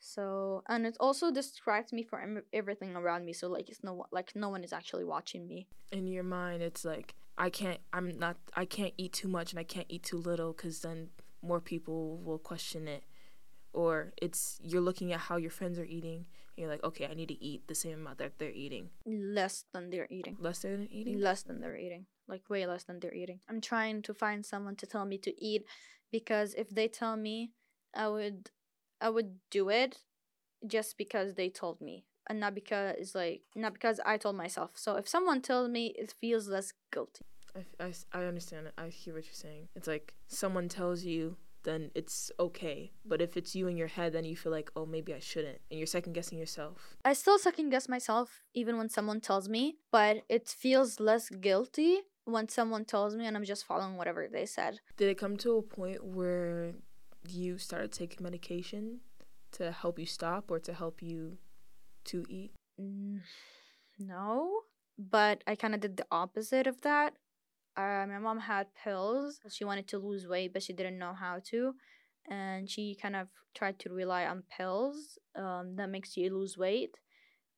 So 0.00 0.62
and 0.66 0.86
it 0.86 0.96
also 0.98 1.30
distracts 1.30 1.92
me 1.92 2.02
from 2.02 2.42
everything 2.52 2.96
around 2.96 3.26
me. 3.26 3.32
So 3.32 3.48
like 3.48 3.68
it's 3.68 3.84
no 3.84 4.06
like 4.10 4.34
no 4.34 4.48
one 4.48 4.64
is 4.64 4.72
actually 4.72 5.04
watching 5.04 5.46
me. 5.46 5.68
In 5.92 6.06
your 6.06 6.24
mind, 6.24 6.62
it's 6.62 6.84
like 6.84 7.14
I 7.36 7.50
can't. 7.50 7.80
I'm 7.92 8.18
not. 8.18 8.36
I 8.54 8.64
can't 8.64 8.94
eat 8.98 9.12
too 9.12 9.28
much 9.28 9.52
and 9.52 9.60
I 9.60 9.64
can't 9.64 9.86
eat 9.88 10.02
too 10.02 10.18
little 10.18 10.52
because 10.52 10.80
then 10.80 11.08
more 11.42 11.60
people 11.60 12.18
will 12.18 12.38
question 12.38 12.88
it. 12.88 13.04
Or 13.72 14.12
it's 14.20 14.58
you're 14.62 14.80
looking 14.80 15.12
at 15.12 15.20
how 15.20 15.36
your 15.36 15.50
friends 15.50 15.78
are 15.78 15.84
eating. 15.84 16.26
And 16.56 16.58
you're 16.58 16.68
like, 16.68 16.82
okay, 16.82 17.06
I 17.06 17.14
need 17.14 17.28
to 17.28 17.42
eat 17.42 17.68
the 17.68 17.74
same 17.74 18.00
amount 18.00 18.18
that 18.18 18.38
they're 18.38 18.50
eating. 18.50 18.90
Less 19.06 19.64
than 19.72 19.90
they're 19.90 20.08
eating. 20.10 20.36
Less 20.40 20.60
than 20.60 20.88
eating. 20.90 21.20
Less 21.20 21.42
than 21.42 21.60
they're 21.60 21.78
eating. 21.78 22.06
Like 22.26 22.48
way 22.48 22.66
less 22.66 22.84
than 22.84 23.00
they're 23.00 23.14
eating. 23.14 23.40
I'm 23.48 23.60
trying 23.60 24.02
to 24.02 24.14
find 24.14 24.44
someone 24.44 24.76
to 24.76 24.86
tell 24.86 25.04
me 25.04 25.18
to 25.18 25.44
eat 25.44 25.64
because 26.10 26.54
if 26.54 26.70
they 26.70 26.88
tell 26.88 27.16
me, 27.16 27.52
I 27.94 28.08
would 28.08 28.50
I 29.00 29.10
would 29.10 29.38
do 29.50 29.68
it 29.68 29.98
just 30.66 30.98
because 30.98 31.34
they 31.34 31.48
told 31.48 31.80
me 31.80 32.04
and 32.28 32.40
not 32.40 32.54
because 32.54 33.14
like 33.14 33.42
not 33.54 33.72
because 33.72 34.00
I 34.04 34.16
told 34.16 34.36
myself. 34.36 34.72
So 34.74 34.96
if 34.96 35.08
someone 35.08 35.42
tells 35.42 35.68
me, 35.68 35.94
it 35.98 36.14
feels 36.20 36.48
less 36.48 36.72
guilty. 36.92 37.24
I, 37.56 37.84
I, 37.84 37.92
I 38.12 38.24
understand 38.24 38.68
it. 38.68 38.74
I 38.78 38.88
hear 38.88 39.14
what 39.14 39.24
you're 39.24 39.34
saying. 39.34 39.68
It's 39.74 39.88
like 39.88 40.14
someone 40.28 40.68
tells 40.68 41.04
you, 41.04 41.36
then 41.64 41.90
it's 41.96 42.30
okay. 42.38 42.92
But 43.04 43.20
if 43.20 43.36
it's 43.36 43.56
you 43.56 43.66
in 43.66 43.76
your 43.76 43.88
head, 43.88 44.12
then 44.12 44.24
you 44.24 44.36
feel 44.36 44.52
like, 44.52 44.70
oh, 44.76 44.86
maybe 44.86 45.12
I 45.12 45.18
shouldn't. 45.18 45.58
And 45.70 45.78
you're 45.78 45.86
second 45.86 46.12
guessing 46.12 46.38
yourself. 46.38 46.96
I 47.04 47.12
still 47.12 47.38
second 47.38 47.70
guess 47.70 47.88
myself 47.88 48.44
even 48.54 48.78
when 48.78 48.88
someone 48.88 49.20
tells 49.20 49.48
me, 49.48 49.78
but 49.90 50.22
it 50.28 50.48
feels 50.48 51.00
less 51.00 51.28
guilty 51.28 52.02
when 52.24 52.48
someone 52.48 52.84
tells 52.84 53.16
me 53.16 53.26
and 53.26 53.36
I'm 53.36 53.44
just 53.44 53.66
following 53.66 53.96
whatever 53.96 54.28
they 54.30 54.46
said. 54.46 54.78
Did 54.96 55.08
it 55.08 55.18
come 55.18 55.36
to 55.38 55.56
a 55.56 55.62
point 55.62 56.04
where 56.04 56.74
you 57.28 57.58
started 57.58 57.92
taking 57.92 58.22
medication 58.22 59.00
to 59.52 59.72
help 59.72 59.98
you 59.98 60.06
stop 60.06 60.50
or 60.50 60.58
to 60.60 60.72
help 60.72 61.02
you 61.02 61.38
to 62.04 62.24
eat? 62.28 62.52
Mm, 62.80 63.20
no, 63.98 64.50
but 64.98 65.42
I 65.46 65.54
kind 65.54 65.74
of 65.74 65.80
did 65.80 65.96
the 65.96 66.06
opposite 66.10 66.66
of 66.66 66.80
that. 66.82 67.14
Uh, 67.76 68.06
my 68.08 68.18
mom 68.18 68.40
had 68.40 68.66
pills. 68.74 69.40
She 69.48 69.64
wanted 69.64 69.88
to 69.88 69.98
lose 69.98 70.26
weight, 70.26 70.52
but 70.52 70.62
she 70.62 70.72
didn't 70.72 70.98
know 70.98 71.14
how 71.14 71.40
to. 71.50 71.74
And 72.28 72.68
she 72.68 72.96
kind 73.00 73.16
of 73.16 73.28
tried 73.54 73.78
to 73.80 73.90
rely 73.92 74.26
on 74.26 74.44
pills 74.56 75.18
um, 75.34 75.76
that 75.76 75.88
makes 75.88 76.16
you 76.16 76.34
lose 76.34 76.58
weight. 76.58 76.96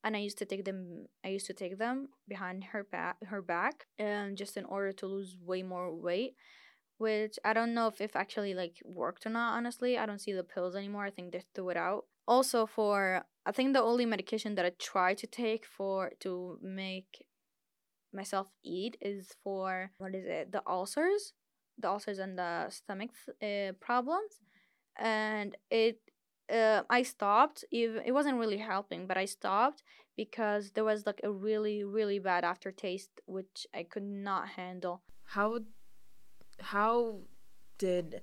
And 0.05 0.16
I 0.16 0.20
used 0.20 0.38
to 0.38 0.44
take 0.44 0.64
them. 0.64 1.07
I 1.25 1.29
used 1.29 1.46
to 1.46 1.53
take 1.53 1.79
them 1.79 2.09
behind 2.29 2.64
her 2.64 2.85
back, 2.85 3.16
her 3.25 3.40
back, 3.40 3.87
and 3.98 4.37
just 4.37 4.57
in 4.57 4.64
order 4.64 4.92
to 4.92 5.07
lose 5.07 5.37
way 5.40 5.62
more 5.62 5.94
weight 5.94 6.35
which 7.03 7.37
I 7.45 7.53
don't 7.53 7.75
know 7.75 7.88
if 7.88 8.01
it 8.01 8.12
actually 8.15 8.55
like 8.55 8.77
worked 8.85 9.27
or 9.27 9.31
not. 9.31 9.57
Honestly, 9.59 9.99
I 9.99 10.07
don't 10.07 10.21
see 10.21 10.33
the 10.33 10.45
pills 10.55 10.77
anymore. 10.77 11.05
I 11.05 11.11
think 11.11 11.33
they 11.33 11.43
threw 11.53 11.71
it 11.71 11.77
out. 11.77 12.05
Also, 12.29 12.65
for 12.65 13.25
I 13.45 13.51
think 13.51 13.73
the 13.73 13.83
only 13.83 14.07
medication 14.07 14.55
that 14.55 14.65
I 14.65 14.73
try 14.79 15.11
to 15.15 15.27
take 15.27 15.65
for 15.67 16.12
to 16.21 16.59
make 16.62 17.27
myself 18.21 18.47
eat 18.62 18.97
is 19.01 19.33
for 19.43 19.91
what 19.99 20.15
is 20.15 20.27
it? 20.38 20.53
The 20.53 20.62
ulcers, 20.65 21.33
the 21.77 21.88
ulcers 21.88 22.21
and 22.21 22.38
the 22.38 22.71
stomach 22.71 23.11
uh, 23.43 23.73
problems, 23.81 24.33
and 24.97 25.57
it. 25.71 25.99
Uh, 26.53 26.83
I 26.91 27.03
stopped. 27.03 27.65
Even 27.71 28.03
it 28.05 28.12
wasn't 28.12 28.38
really 28.38 28.59
helping, 28.59 29.07
but 29.07 29.17
I 29.17 29.27
stopped 29.27 29.83
because 30.17 30.73
there 30.73 30.85
was 30.85 31.07
like 31.07 31.21
a 31.25 31.31
really, 31.31 31.83
really 31.83 32.19
bad 32.19 32.45
aftertaste, 32.45 33.15
which 33.27 33.67
I 33.75 33.83
could 33.93 34.09
not 34.31 34.51
handle. 34.61 35.03
How 35.25 35.61
how 36.62 37.18
did 37.79 38.22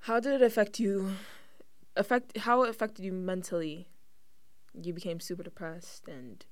how 0.00 0.20
did 0.20 0.40
it 0.40 0.42
affect 0.42 0.78
you 0.78 1.12
affect 1.96 2.38
how 2.38 2.62
it 2.62 2.70
affected 2.70 3.04
you 3.04 3.12
mentally? 3.12 3.88
You 4.74 4.92
became 4.92 5.20
super 5.20 5.42
depressed 5.42 6.06
and 6.08 6.44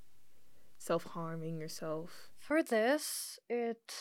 self-harming 0.79 1.59
yourself. 1.59 2.31
For 2.39 2.63
this 2.63 3.39
it 3.49 3.95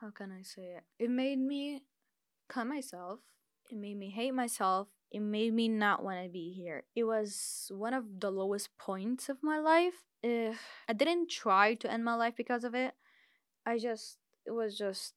how 0.00 0.10
can 0.10 0.32
i 0.32 0.42
say 0.42 0.62
it? 0.76 0.84
It 0.98 1.10
made 1.10 1.38
me 1.38 1.82
cut 2.48 2.66
myself. 2.66 3.20
It 3.70 3.78
made 3.78 3.96
me 3.96 4.10
hate 4.10 4.34
myself. 4.34 4.88
It 5.10 5.20
made 5.20 5.54
me 5.54 5.68
not 5.68 6.02
want 6.02 6.22
to 6.24 6.28
be 6.28 6.52
here. 6.52 6.84
It 6.96 7.04
was 7.04 7.70
one 7.70 7.94
of 7.94 8.20
the 8.20 8.30
lowest 8.30 8.76
points 8.78 9.28
of 9.28 9.38
my 9.42 9.58
life. 9.58 10.04
If 10.22 10.58
i 10.88 10.92
didn't 10.92 11.30
try 11.30 11.74
to 11.74 11.90
end 11.90 12.04
my 12.04 12.14
life 12.14 12.34
because 12.36 12.64
of 12.64 12.74
it. 12.74 12.94
I 13.64 13.78
just 13.78 14.18
it 14.44 14.50
was 14.50 14.76
just 14.76 15.14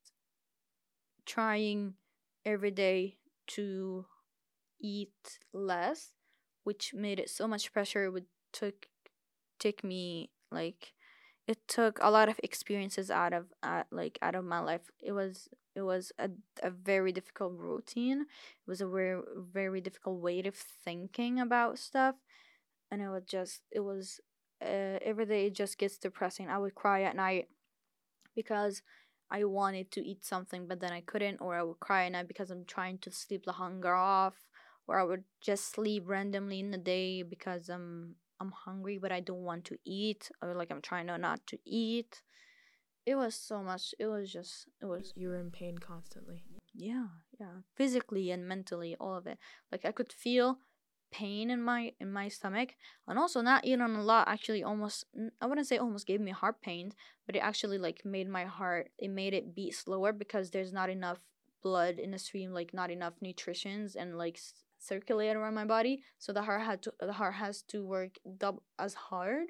trying 1.26 1.96
every 2.46 2.72
day 2.72 3.18
to 3.48 4.06
eat 4.82 5.40
less, 5.54 6.14
which 6.64 6.94
made 6.94 7.20
it 7.20 7.30
so 7.30 7.48
much 7.48 7.74
pressure. 7.74 8.06
It 8.06 8.12
would 8.12 8.28
took 8.54 8.88
take 9.60 9.84
me 9.84 10.30
like 10.52 10.94
it 11.48 11.60
took 11.68 12.00
a 12.02 12.10
lot 12.12 12.30
of 12.30 12.40
experiences 12.44 13.12
out 13.12 13.34
of 13.34 13.48
uh, 13.64 13.84
like 13.92 14.18
out 14.22 14.36
of 14.36 14.46
my 14.46 14.60
life. 14.60 14.90
It 15.02 15.12
was 15.14 15.50
it 15.76 15.82
was 15.82 16.12
a, 16.20 16.30
a 16.64 16.70
very 16.72 17.12
difficult 17.12 17.54
routine. 17.58 18.22
It 18.22 18.70
was 18.70 18.82
a 18.82 18.88
very 18.88 19.22
very 19.38 19.82
difficult 19.82 20.22
way 20.22 20.42
of 20.42 20.56
thinking 20.56 21.40
about 21.40 21.80
stuff, 21.80 22.16
and 22.92 23.02
it 23.02 23.10
was 23.10 23.24
just 23.28 23.62
it 23.72 23.82
was 23.82 24.20
uh, 24.62 25.00
every 25.02 25.26
day 25.26 25.48
it 25.48 25.56
just 25.56 25.78
gets 25.78 25.98
depressing. 25.98 26.50
I 26.50 26.58
would 26.58 26.76
cry 26.76 27.04
at 27.04 27.16
night 27.16 27.48
because 28.36 28.82
I 29.32 29.44
wanted 29.44 29.92
to 29.92 30.02
eat 30.02 30.24
something 30.24 30.68
but 30.68 30.80
then 30.80 30.92
I 30.92 31.02
couldn't, 31.02 31.42
or 31.42 31.56
I 31.56 31.64
would 31.64 31.80
cry 31.80 32.06
at 32.06 32.12
night 32.12 32.28
because 32.28 32.52
I'm 32.52 32.66
trying 32.66 33.00
to 33.00 33.12
sleep 33.12 33.46
the 33.46 33.54
hunger 33.54 33.94
off, 33.94 34.36
or 34.88 35.00
I 35.00 35.04
would 35.04 35.24
just 35.42 35.72
sleep 35.72 36.04
randomly 36.06 36.60
in 36.60 36.72
the 36.72 36.78
day 36.78 37.24
because 37.24 37.70
I'm 37.70 38.16
I'm 38.40 38.52
hungry 38.52 38.98
but 38.98 39.12
I 39.12 39.22
don't 39.22 39.44
want 39.44 39.66
to 39.66 39.78
eat, 39.86 40.30
or 40.42 40.54
like 40.54 40.72
I'm 40.72 40.82
trying 40.82 41.08
to 41.08 41.18
not 41.18 41.46
to 41.48 41.58
eat. 41.66 42.22
It 43.06 43.16
was 43.16 43.36
so 43.36 43.62
much. 43.62 43.94
It 44.00 44.08
was 44.08 44.32
just. 44.32 44.68
It 44.82 44.86
was. 44.86 45.14
You 45.16 45.30
were 45.30 45.40
in 45.40 45.52
pain 45.52 45.78
constantly. 45.78 46.44
Yeah, 46.74 47.08
yeah, 47.40 47.62
physically 47.76 48.32
and 48.32 48.48
mentally, 48.48 48.96
all 49.00 49.16
of 49.16 49.28
it. 49.28 49.38
Like 49.72 49.86
I 49.86 49.92
could 49.92 50.12
feel 50.12 50.58
pain 51.18 51.50
in 51.50 51.62
my 51.62 51.82
in 52.00 52.12
my 52.12 52.28
stomach 52.28 52.70
and 53.08 53.18
also 53.20 53.42
not 53.42 53.66
eating 53.66 53.82
a 53.82 54.04
lot 54.12 54.28
actually 54.28 54.64
almost 54.64 55.06
i 55.42 55.46
wouldn't 55.46 55.68
say 55.68 55.78
almost 55.78 56.08
gave 56.08 56.22
me 56.22 56.32
heart 56.32 56.62
pain 56.62 56.92
but 57.26 57.36
it 57.36 57.40
actually 57.50 57.78
like 57.78 58.00
made 58.04 58.30
my 58.30 58.46
heart 58.58 58.90
it 58.98 59.10
made 59.10 59.34
it 59.34 59.56
beat 59.56 59.74
slower 59.74 60.12
because 60.12 60.52
there's 60.52 60.74
not 60.74 60.90
enough 60.90 61.20
blood 61.64 61.98
in 62.00 62.12
the 62.12 62.20
stream 62.20 62.52
like 62.52 62.74
not 62.74 62.92
enough 62.92 63.14
nutritions 63.22 63.96
and 63.96 64.18
like 64.18 64.38
circulate 64.86 65.36
around 65.36 65.56
my 65.56 65.66
body. 65.66 66.04
So 66.20 66.32
the 66.32 66.44
heart 66.44 66.62
had 66.62 66.82
to 66.84 66.94
the 67.00 67.14
heart 67.14 67.36
has 67.36 67.62
to 67.64 67.84
work 67.84 68.20
double 68.38 68.64
as 68.78 68.94
hard 68.94 69.48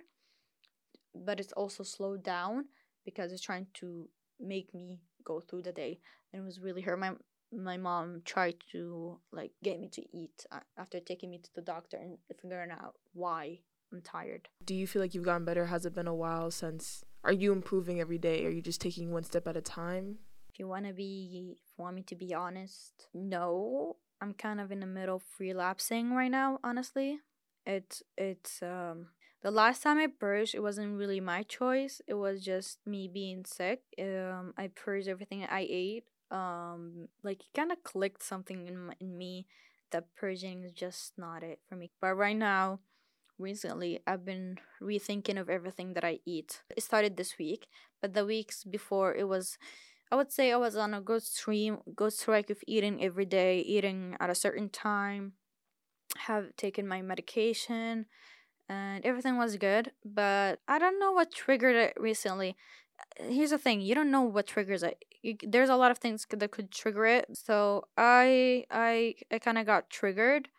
but 1.13 1.39
it's 1.39 1.53
also 1.53 1.83
slowed 1.83 2.23
down 2.23 2.65
because 3.05 3.31
it's 3.31 3.41
trying 3.41 3.67
to 3.73 4.09
make 4.39 4.73
me 4.73 4.99
go 5.23 5.39
through 5.39 5.61
the 5.61 5.71
day. 5.71 5.99
And 6.31 6.41
it 6.41 6.45
was 6.45 6.59
really 6.59 6.81
hurt 6.81 6.99
my 6.99 7.11
my 7.55 7.77
mom 7.77 8.21
tried 8.25 8.55
to 8.71 9.19
like 9.31 9.51
get 9.63 9.79
me 9.79 9.87
to 9.89 10.01
eat 10.15 10.45
after 10.77 10.99
taking 10.99 11.31
me 11.31 11.39
to 11.39 11.49
the 11.55 11.61
doctor 11.61 11.97
and 11.97 12.17
figuring 12.41 12.71
out 12.71 12.95
why 13.13 13.59
I'm 13.91 14.01
tired. 14.01 14.49
Do 14.63 14.75
you 14.75 14.87
feel 14.87 15.01
like 15.01 15.13
you've 15.13 15.25
gotten 15.25 15.45
better? 15.45 15.67
Has 15.67 15.85
it 15.85 15.93
been 15.93 16.07
a 16.07 16.15
while 16.15 16.51
since? 16.51 17.03
Are 17.23 17.31
you 17.31 17.51
improving 17.51 17.99
every 17.99 18.17
day? 18.17 18.45
Are 18.45 18.49
you 18.49 18.61
just 18.61 18.81
taking 18.81 19.11
one 19.11 19.23
step 19.23 19.47
at 19.47 19.57
a 19.57 19.61
time? 19.61 20.17
If 20.49 20.59
you 20.59 20.67
want 20.67 20.85
to 20.85 20.93
be, 20.93 21.55
if 21.57 21.61
you 21.77 21.83
want 21.83 21.95
me 21.95 22.01
to 22.03 22.15
be 22.15 22.33
honest, 22.33 23.07
no. 23.13 23.97
I'm 24.21 24.33
kind 24.33 24.61
of 24.61 24.71
in 24.71 24.79
the 24.79 24.85
middle 24.85 25.17
of 25.17 25.23
relapsing 25.39 26.13
right 26.13 26.31
now, 26.31 26.59
honestly. 26.63 27.19
It's, 27.65 28.01
it's, 28.17 28.61
um, 28.61 29.07
the 29.43 29.51
last 29.51 29.83
time 29.83 29.97
I 29.97 30.07
purged, 30.07 30.55
it 30.55 30.61
wasn't 30.61 30.97
really 30.97 31.19
my 31.19 31.43
choice. 31.43 32.01
It 32.07 32.15
was 32.15 32.43
just 32.43 32.79
me 32.85 33.07
being 33.07 33.45
sick. 33.45 33.81
Um, 33.99 34.53
I 34.57 34.67
purged 34.67 35.07
everything 35.07 35.43
I 35.43 35.67
ate. 35.69 36.05
Um, 36.31 37.07
like 37.23 37.41
it 37.41 37.53
kind 37.55 37.71
of 37.71 37.83
clicked 37.83 38.23
something 38.23 38.67
in 38.67 38.87
my, 38.87 38.93
in 38.99 39.17
me 39.17 39.47
that 39.91 40.15
purging 40.15 40.63
is 40.63 40.71
just 40.71 41.13
not 41.17 41.43
it 41.43 41.59
for 41.67 41.75
me. 41.75 41.91
But 42.01 42.15
right 42.15 42.35
now, 42.35 42.79
recently, 43.37 44.01
I've 44.07 44.25
been 44.25 44.57
rethinking 44.81 45.39
of 45.39 45.49
everything 45.49 45.93
that 45.93 46.03
I 46.03 46.19
eat. 46.25 46.61
It 46.75 46.83
started 46.83 47.17
this 47.17 47.37
week, 47.37 47.67
but 48.01 48.13
the 48.13 48.25
weeks 48.25 48.63
before 48.63 49.15
it 49.15 49.27
was 49.27 49.57
I 50.11 50.15
would 50.15 50.31
say 50.31 50.51
I 50.51 50.57
was 50.57 50.75
on 50.75 50.93
a 50.93 51.01
good 51.01 51.23
stream, 51.23 51.79
good 51.95 52.13
strike 52.13 52.49
of 52.49 52.59
eating 52.67 53.03
every 53.03 53.25
day, 53.25 53.59
eating 53.59 54.15
at 54.19 54.29
a 54.29 54.35
certain 54.35 54.69
time, 54.69 55.33
have 56.17 56.55
taken 56.57 56.87
my 56.87 57.01
medication, 57.01 58.05
and 58.69 59.05
everything 59.05 59.37
was 59.37 59.57
good. 59.57 59.91
But 60.03 60.59
I 60.67 60.79
don't 60.79 60.99
know 60.99 61.11
what 61.11 61.33
triggered 61.33 61.75
it 61.75 61.93
recently. 61.99 62.55
Here's 63.17 63.49
the 63.51 63.57
thing: 63.57 63.81
you 63.81 63.95
don't 63.95 64.11
know 64.11 64.21
what 64.21 64.47
triggers 64.47 64.83
it. 64.83 65.03
There's 65.43 65.69
a 65.69 65.75
lot 65.75 65.91
of 65.91 65.97
things 65.97 66.25
that 66.29 66.51
could 66.51 66.71
trigger 66.71 67.05
it. 67.05 67.25
So 67.33 67.85
I 67.97 68.65
I 68.69 69.15
I 69.31 69.39
kind 69.39 69.57
of 69.57 69.65
got 69.65 69.89
triggered, 69.89 70.49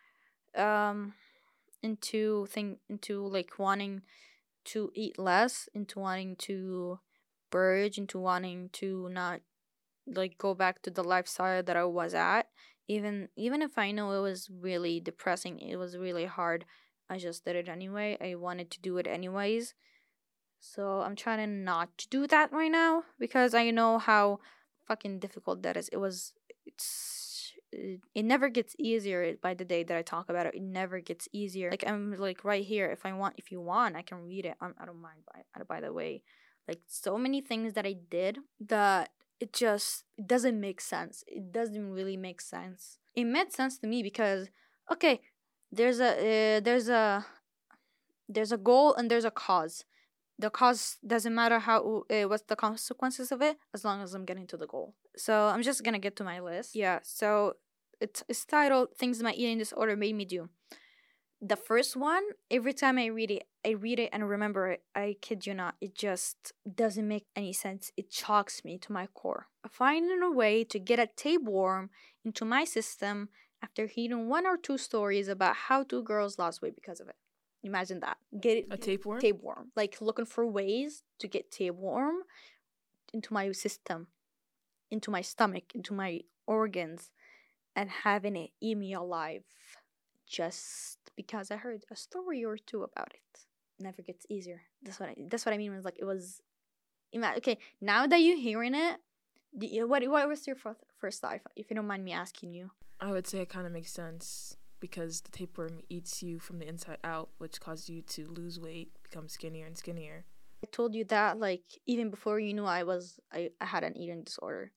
um, 0.57 1.14
into 1.83 2.46
thing 2.46 2.79
into 2.88 3.26
like 3.26 3.59
wanting 3.59 4.02
to 4.66 4.90
eat 4.94 5.18
less, 5.18 5.68
into 5.74 6.00
wanting 6.00 6.37
to 6.37 6.98
purge 7.50 7.98
into 7.98 8.18
wanting 8.18 8.68
to 8.72 9.09
not 9.11 9.40
like 10.07 10.38
go 10.38 10.55
back 10.55 10.83
to 10.83 10.90
the 10.90 11.05
lifestyle 11.05 11.62
that 11.62 11.76
I 11.76 11.85
was 11.85 12.14
at. 12.14 12.48
Even 12.88 13.29
even 13.37 13.62
if 13.62 13.79
I 13.79 13.90
know 13.90 14.12
it 14.12 14.22
was 14.22 14.50
really 14.50 15.00
depressing, 15.00 15.59
it 15.59 15.76
was 15.76 15.96
really 15.96 16.26
hard. 16.26 16.64
I 17.09 17.18
just 17.18 17.44
did 17.44 17.57
it 17.57 17.68
anyway. 17.68 18.16
I 18.20 18.35
wanted 18.35 18.70
to 18.72 18.81
do 18.81 18.98
it 18.98 19.07
anyways. 19.07 19.74
So 20.59 21.00
I'm 21.00 21.16
trying 21.16 21.38
to 21.38 21.46
not 21.46 22.07
do 22.11 22.26
that 22.26 22.52
right 22.52 22.70
now 22.70 23.05
because 23.18 23.55
I 23.55 23.70
know 23.70 23.98
how 23.98 24.40
fucking 24.87 25.18
difficult 25.18 25.62
that 25.62 25.77
is. 25.77 25.88
It 25.88 25.99
was 25.99 26.33
it's 26.64 27.53
it 27.72 28.25
never 28.25 28.49
gets 28.49 28.75
easier 28.79 29.35
by 29.42 29.55
the 29.55 29.64
day 29.64 29.83
that 29.83 29.96
I 29.96 30.03
talk 30.03 30.29
about 30.29 30.46
it. 30.46 30.55
It 30.55 30.62
never 30.62 31.01
gets 31.01 31.29
easier. 31.33 31.70
Like 31.70 31.85
I'm 31.87 32.16
like 32.18 32.44
right 32.44 32.64
here. 32.64 32.90
If 32.90 33.05
I 33.05 33.12
want, 33.12 33.35
if 33.37 33.51
you 33.51 33.61
want, 33.61 33.96
I 33.96 34.03
can 34.03 34.18
read 34.18 34.46
it. 34.46 34.55
I'm, 34.61 34.75
I 34.81 34.87
don't 34.87 35.01
mind. 35.01 35.20
By 35.27 35.62
by 35.64 35.81
the 35.81 35.92
way, 35.92 36.22
like 36.68 36.81
so 36.87 37.18
many 37.18 37.40
things 37.40 37.75
that 37.75 37.87
I 37.87 37.94
did 38.11 38.38
that 38.61 39.11
it 39.40 39.53
just 39.53 40.05
it 40.16 40.27
doesn't 40.27 40.59
make 40.61 40.81
sense. 40.81 41.25
It 41.27 41.53
doesn't 41.53 41.92
really 41.92 42.16
make 42.16 42.40
sense. 42.40 42.99
It 43.14 43.25
made 43.25 43.53
sense 43.53 43.79
to 43.79 43.87
me 43.87 44.03
because 44.03 44.49
okay, 44.90 45.20
there's 45.70 46.01
a 46.01 46.57
uh, 46.57 46.61
there's 46.61 46.88
a 46.88 47.27
there's 48.29 48.53
a 48.53 48.59
goal 48.59 48.94
and 48.94 49.11
there's 49.11 49.25
a 49.25 49.31
cause. 49.31 49.85
The 50.38 50.51
cause 50.51 50.99
doesn't 51.07 51.35
matter 51.35 51.59
how 51.59 52.05
uh, 52.11 52.29
what's 52.29 52.44
the 52.44 52.57
consequences 52.57 53.33
of 53.33 53.40
it 53.40 53.57
as 53.75 53.85
long 53.85 54.03
as 54.03 54.14
I'm 54.14 54.25
getting 54.25 54.46
to 54.49 54.57
the 54.57 54.66
goal. 54.66 54.94
So 55.16 55.46
I'm 55.46 55.62
just 55.62 55.83
gonna 55.83 55.99
get 55.99 56.16
to 56.16 56.25
my 56.25 56.40
list. 56.40 56.77
Yeah. 56.77 56.99
So 57.03 57.55
it's 58.01 58.22
it's 58.29 58.44
titled 58.44 58.88
"Things 58.99 59.22
My 59.22 59.33
Eating 59.33 59.59
Disorder 59.59 59.96
Made 59.96 60.14
Me 60.14 60.25
Do." 60.25 60.51
the 61.40 61.57
first 61.57 61.96
one, 61.96 62.22
every 62.51 62.72
time 62.72 62.99
I 62.99 63.07
read 63.07 63.31
it, 63.31 63.44
I 63.64 63.70
read 63.70 63.99
it 63.99 64.11
and 64.12 64.29
remember 64.29 64.68
it. 64.68 64.83
I 64.94 65.16
kid 65.20 65.46
you 65.46 65.55
not, 65.55 65.75
it 65.81 65.94
just 65.94 66.53
doesn't 66.75 67.07
make 67.07 67.27
any 67.35 67.53
sense. 67.53 67.92
It 67.96 68.12
shocks 68.12 68.64
me 68.64 68.79
to 68.79 68.92
my 68.92 69.07
core. 69.09 69.49
Finding 69.70 70.22
a 70.22 70.31
way 70.31 70.64
to 70.64 70.79
get 70.79 70.99
a 70.99 71.09
tapeworm 71.16 71.90
into 72.25 72.44
my 72.44 72.64
system 72.64 73.29
after 73.62 73.87
hearing 73.87 74.29
one 74.29 74.46
or 74.46 74.57
two 74.57 74.79
stories 74.79 75.29
about 75.29 75.57
how 75.57 75.83
two 75.83 76.03
girls 76.03 76.38
lost 76.38 76.62
weight 76.62 76.75
because 76.75 77.01
of 77.01 77.09
it. 77.09 77.16
Imagine 77.66 78.00
that. 78.00 78.18
Get 78.40 78.59
it, 78.59 78.66
a 78.70 78.76
tapeworm. 78.76 79.20
Tapeworm, 79.20 79.72
like 79.74 80.00
looking 80.00 80.24
for 80.24 80.46
ways 80.46 81.02
to 81.18 81.26
get 81.26 81.50
tapeworm 81.50 82.16
into 83.12 83.33
my 83.33 83.50
system, 83.52 84.07
into 84.90 85.11
my 85.11 85.20
stomach, 85.20 85.74
into 85.74 85.92
my 85.92 86.20
organs, 86.46 87.11
and 87.74 87.90
having 87.90 88.37
it 88.37 88.50
eat 88.61 88.76
me 88.76 88.94
alive 88.94 89.42
just 90.26 90.98
because 91.16 91.50
I 91.50 91.57
heard 91.57 91.85
a 91.90 91.96
story 91.96 92.44
or 92.44 92.57
two 92.57 92.83
about 92.83 93.12
it. 93.14 93.46
Never 93.79 94.02
gets 94.02 94.26
easier. 94.29 94.62
That's 94.83 95.00
what 95.00 95.11
I. 95.11 95.16
That's 95.29 95.44
what 95.44 95.52
I 95.52 95.59
mean. 95.59 95.74
Was 95.74 95.85
like 95.85 95.98
it 95.98 96.05
was. 96.05 96.40
Okay, 97.14 97.59
now 97.81 98.07
that 98.07 98.18
you're 98.18 98.37
hearing 98.38 98.74
it, 98.74 99.00
what 99.88 100.07
what 100.09 100.29
was 100.29 100.46
your 100.46 100.57
first 100.57 100.81
first 100.98 101.20
thought? 101.20 101.40
If 101.57 101.70
you 101.70 101.76
don't 101.76 101.87
mind 101.87 102.05
me 102.05 102.12
asking 102.12 102.55
you. 102.55 102.70
I 103.00 103.11
would 103.11 103.26
say 103.26 103.40
it 103.40 103.48
kind 103.48 103.66
of 103.66 103.72
makes 103.72 103.92
sense 103.92 104.57
because 104.81 105.21
the 105.23 105.31
tapeworm 105.31 105.81
eats 105.89 106.23
you 106.23 106.39
from 106.39 106.59
the 106.59 106.69
inside 106.69 106.99
out, 107.05 107.31
which 107.39 107.61
causes 107.61 107.89
you 107.89 108.03
to 108.03 108.27
lose 108.27 108.61
weight, 108.61 108.91
become 109.03 109.29
skinnier 109.29 109.67
and 109.67 109.77
skinnier. 109.77 110.25
I 110.62 110.69
told 110.71 110.95
you 110.95 111.05
that 111.05 111.39
like 111.39 111.65
even 111.87 112.11
before 112.11 112.41
you 112.41 112.55
knew 112.55 112.65
I 112.65 112.83
was 112.83 113.21
I, 113.33 113.51
I 113.61 113.67
had 113.67 113.85
an 113.85 113.97
eating 113.97 114.25
disorder. 114.25 114.73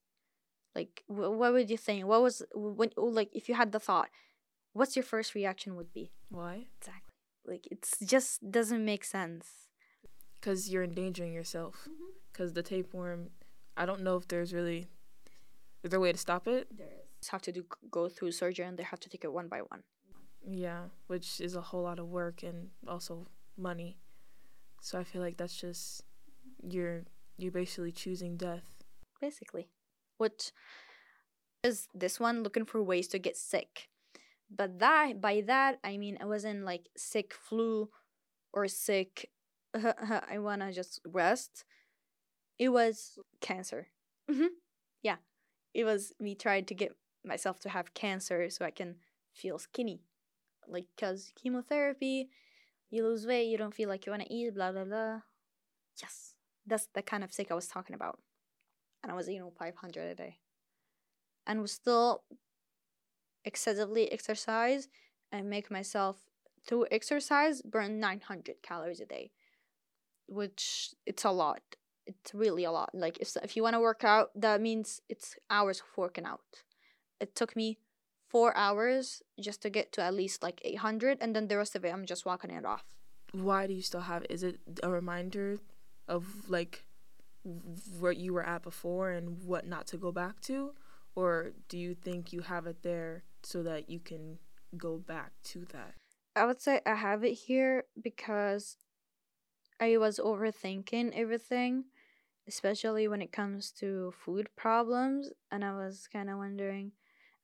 Like 0.76 1.04
wh- 1.08 1.32
what 1.38 1.54
would 1.54 1.70
you 1.70 1.78
think? 1.78 2.06
What 2.06 2.22
was 2.22 2.44
when 2.54 2.90
like 2.98 3.30
if 3.34 3.50
you 3.50 3.56
had 3.56 3.72
the 3.72 3.80
thought, 3.80 4.10
what's 4.74 4.96
your 4.96 5.04
first 5.04 5.36
reaction 5.36 5.76
would 5.76 5.94
be? 5.94 6.12
Why? 6.30 6.68
Exactly. 6.80 7.16
Like 7.46 7.68
it's 7.72 7.98
just 8.06 8.52
doesn't 8.52 8.84
make 8.84 9.04
sense. 9.04 9.48
Because 10.40 10.70
you're 10.70 10.84
endangering 10.84 11.34
yourself. 11.34 11.88
Because 12.32 12.52
mm-hmm. 12.52 12.56
the 12.56 12.64
tapeworm, 12.64 13.30
I 13.76 13.86
don't 13.86 14.02
know 14.02 14.16
if 14.16 14.28
there's 14.28 14.54
really, 14.54 14.88
is 15.84 15.90
there 15.92 16.00
a 16.00 16.02
way 16.02 16.12
to 16.12 16.18
stop 16.18 16.48
it? 16.48 16.68
There 16.76 16.88
is. 16.88 17.09
Have 17.32 17.42
to 17.44 17.52
do 17.52 17.66
go 17.92 18.10
through 18.10 18.32
surgery 18.32 18.66
and 18.66 18.78
they 18.78 18.84
have 18.84 19.00
to 19.02 19.10
take 19.10 19.24
it 19.24 19.34
one 19.34 19.48
by 19.48 19.60
one. 19.60 19.84
Yeah, 20.48 20.86
which 21.08 21.42
is 21.42 21.56
a 21.56 21.62
whole 21.62 21.84
lot 21.84 22.00
of 22.00 22.08
work 22.08 22.44
and 22.44 22.70
also 22.88 23.28
money. 23.58 23.98
So 24.82 24.98
I 24.98 25.04
feel 25.04 25.22
like 25.22 25.38
that's 25.38 25.60
just 25.60 26.04
you're 26.68 27.04
you're 27.38 27.52
basically 27.52 27.92
choosing 27.92 28.38
death. 28.38 28.64
Basically, 29.22 29.68
which 30.18 30.52
is 31.64 31.88
this 31.94 32.20
one 32.20 32.42
looking 32.42 32.66
for 32.66 32.82
ways 32.82 33.08
to 33.10 33.20
get 33.20 33.36
sick 33.36 33.90
but 34.50 34.80
that 34.80 35.22
by 35.22 35.42
that 35.46 35.80
i 35.84 35.98
mean 35.98 36.18
i 36.22 36.26
wasn't 36.26 36.64
like 36.66 36.90
sick 36.98 37.34
flu 37.34 37.90
or 38.54 38.68
sick 38.68 39.30
i 39.76 40.38
wanna 40.38 40.72
just 40.74 41.00
rest 41.06 41.66
it 42.58 42.70
was 42.70 43.20
cancer 43.42 43.88
mm-hmm. 44.30 44.48
yeah 45.04 45.18
it 45.74 45.84
was 45.84 46.14
me 46.20 46.34
trying 46.34 46.66
to 46.66 46.74
get 46.74 46.96
myself 47.26 47.60
to 47.60 47.70
have 47.70 47.94
cancer 47.94 48.50
so 48.50 48.66
i 48.66 48.72
can 48.72 48.96
feel 49.34 49.60
skinny. 49.60 50.02
Like 50.68 50.86
because 50.96 51.32
chemotherapy 51.36 52.30
you 52.90 53.04
lose 53.04 53.26
weight 53.26 53.50
you 53.50 53.58
don't 53.58 53.74
feel 53.74 53.90
like 53.90 54.06
you 54.06 54.12
want 54.12 54.24
to 54.24 54.34
eat 54.34 54.54
blah 54.54 54.72
blah 54.72 54.86
blah. 54.86 55.22
Yes 56.02 56.34
that's 56.66 56.88
the 56.94 57.02
kind 57.02 57.24
of 57.24 57.34
sick 57.34 57.52
i 57.52 57.56
was 57.56 57.68
talking 57.68 57.96
about. 57.96 58.20
And 59.02 59.12
i 59.12 59.16
was 59.16 59.30
eating 59.30 59.50
500 59.58 60.12
a 60.12 60.16
day. 60.16 60.40
And 61.48 61.62
was 61.62 61.72
still 61.72 62.24
excessively 63.46 64.12
exercise 64.12 64.88
and 65.32 65.50
make 65.50 65.72
myself 65.72 66.18
through 66.68 66.86
exercise 66.92 67.62
burn 67.62 68.00
900 68.00 68.62
calories 68.62 69.00
a 69.00 69.06
day 69.06 69.32
which 70.28 70.94
it's 71.06 71.26
a 71.26 71.32
lot. 71.32 71.62
It's 72.06 72.34
really 72.34 72.64
a 72.64 72.72
lot. 72.72 72.92
Like 72.94 73.18
if, 73.20 73.36
if 73.42 73.56
you 73.56 73.64
want 73.64 73.74
to 73.74 73.80
work 73.80 74.04
out 74.04 74.30
that 74.36 74.62
means 74.62 75.02
it's 75.10 75.36
hours 75.50 75.80
of 75.80 75.98
working 75.98 76.26
out 76.26 76.42
it 77.20 77.36
took 77.36 77.56
me 77.56 77.78
four 78.28 78.56
hours 78.56 79.24
just 79.40 79.62
to 79.62 79.70
get 79.70 79.92
to 79.92 80.02
at 80.02 80.14
least 80.14 80.44
like 80.44 80.62
800 80.64 81.18
and 81.22 81.36
then 81.36 81.48
the 81.48 81.58
rest 81.58 81.76
of 81.76 81.84
it 81.84 81.94
i'm 81.94 82.06
just 82.06 82.26
walking 82.26 82.52
it 82.52 82.66
off 82.66 82.84
why 83.32 83.68
do 83.68 83.74
you 83.74 83.82
still 83.82 84.02
have 84.02 84.24
it? 84.24 84.32
is 84.32 84.44
it 84.44 84.60
a 84.84 84.90
reminder 84.90 85.58
of 86.08 86.50
like 86.50 86.86
where 88.00 88.12
you 88.12 88.34
were 88.34 88.46
at 88.46 88.64
before 88.64 89.12
and 89.12 89.44
what 89.44 89.66
not 89.66 89.88
to 89.88 89.98
go 89.98 90.12
back 90.12 90.42
to 90.42 90.74
or 91.16 91.52
do 91.68 91.78
you 91.78 91.96
think 91.96 92.32
you 92.32 92.42
have 92.42 92.68
it 92.68 92.84
there 92.84 93.24
so 93.44 93.64
that 93.64 93.90
you 93.90 94.00
can 94.00 94.38
go 94.78 94.98
back 94.98 95.32
to 95.44 95.66
that? 95.74 95.96
I 96.36 96.46
would 96.46 96.62
say 96.62 96.82
I 96.86 96.96
have 96.96 97.24
it 97.24 97.34
here 97.34 97.86
because 98.02 98.78
I 99.80 99.98
was 99.98 100.20
overthinking 100.20 101.12
everything, 101.14 101.86
especially 102.48 103.08
when 103.08 103.22
it 103.22 103.32
comes 103.32 103.72
to 103.74 104.14
food 104.18 104.50
problems. 104.56 105.32
And 105.52 105.66
I 105.66 105.74
was 105.74 106.08
kind 106.12 106.30
of 106.30 106.38
wondering, 106.38 106.94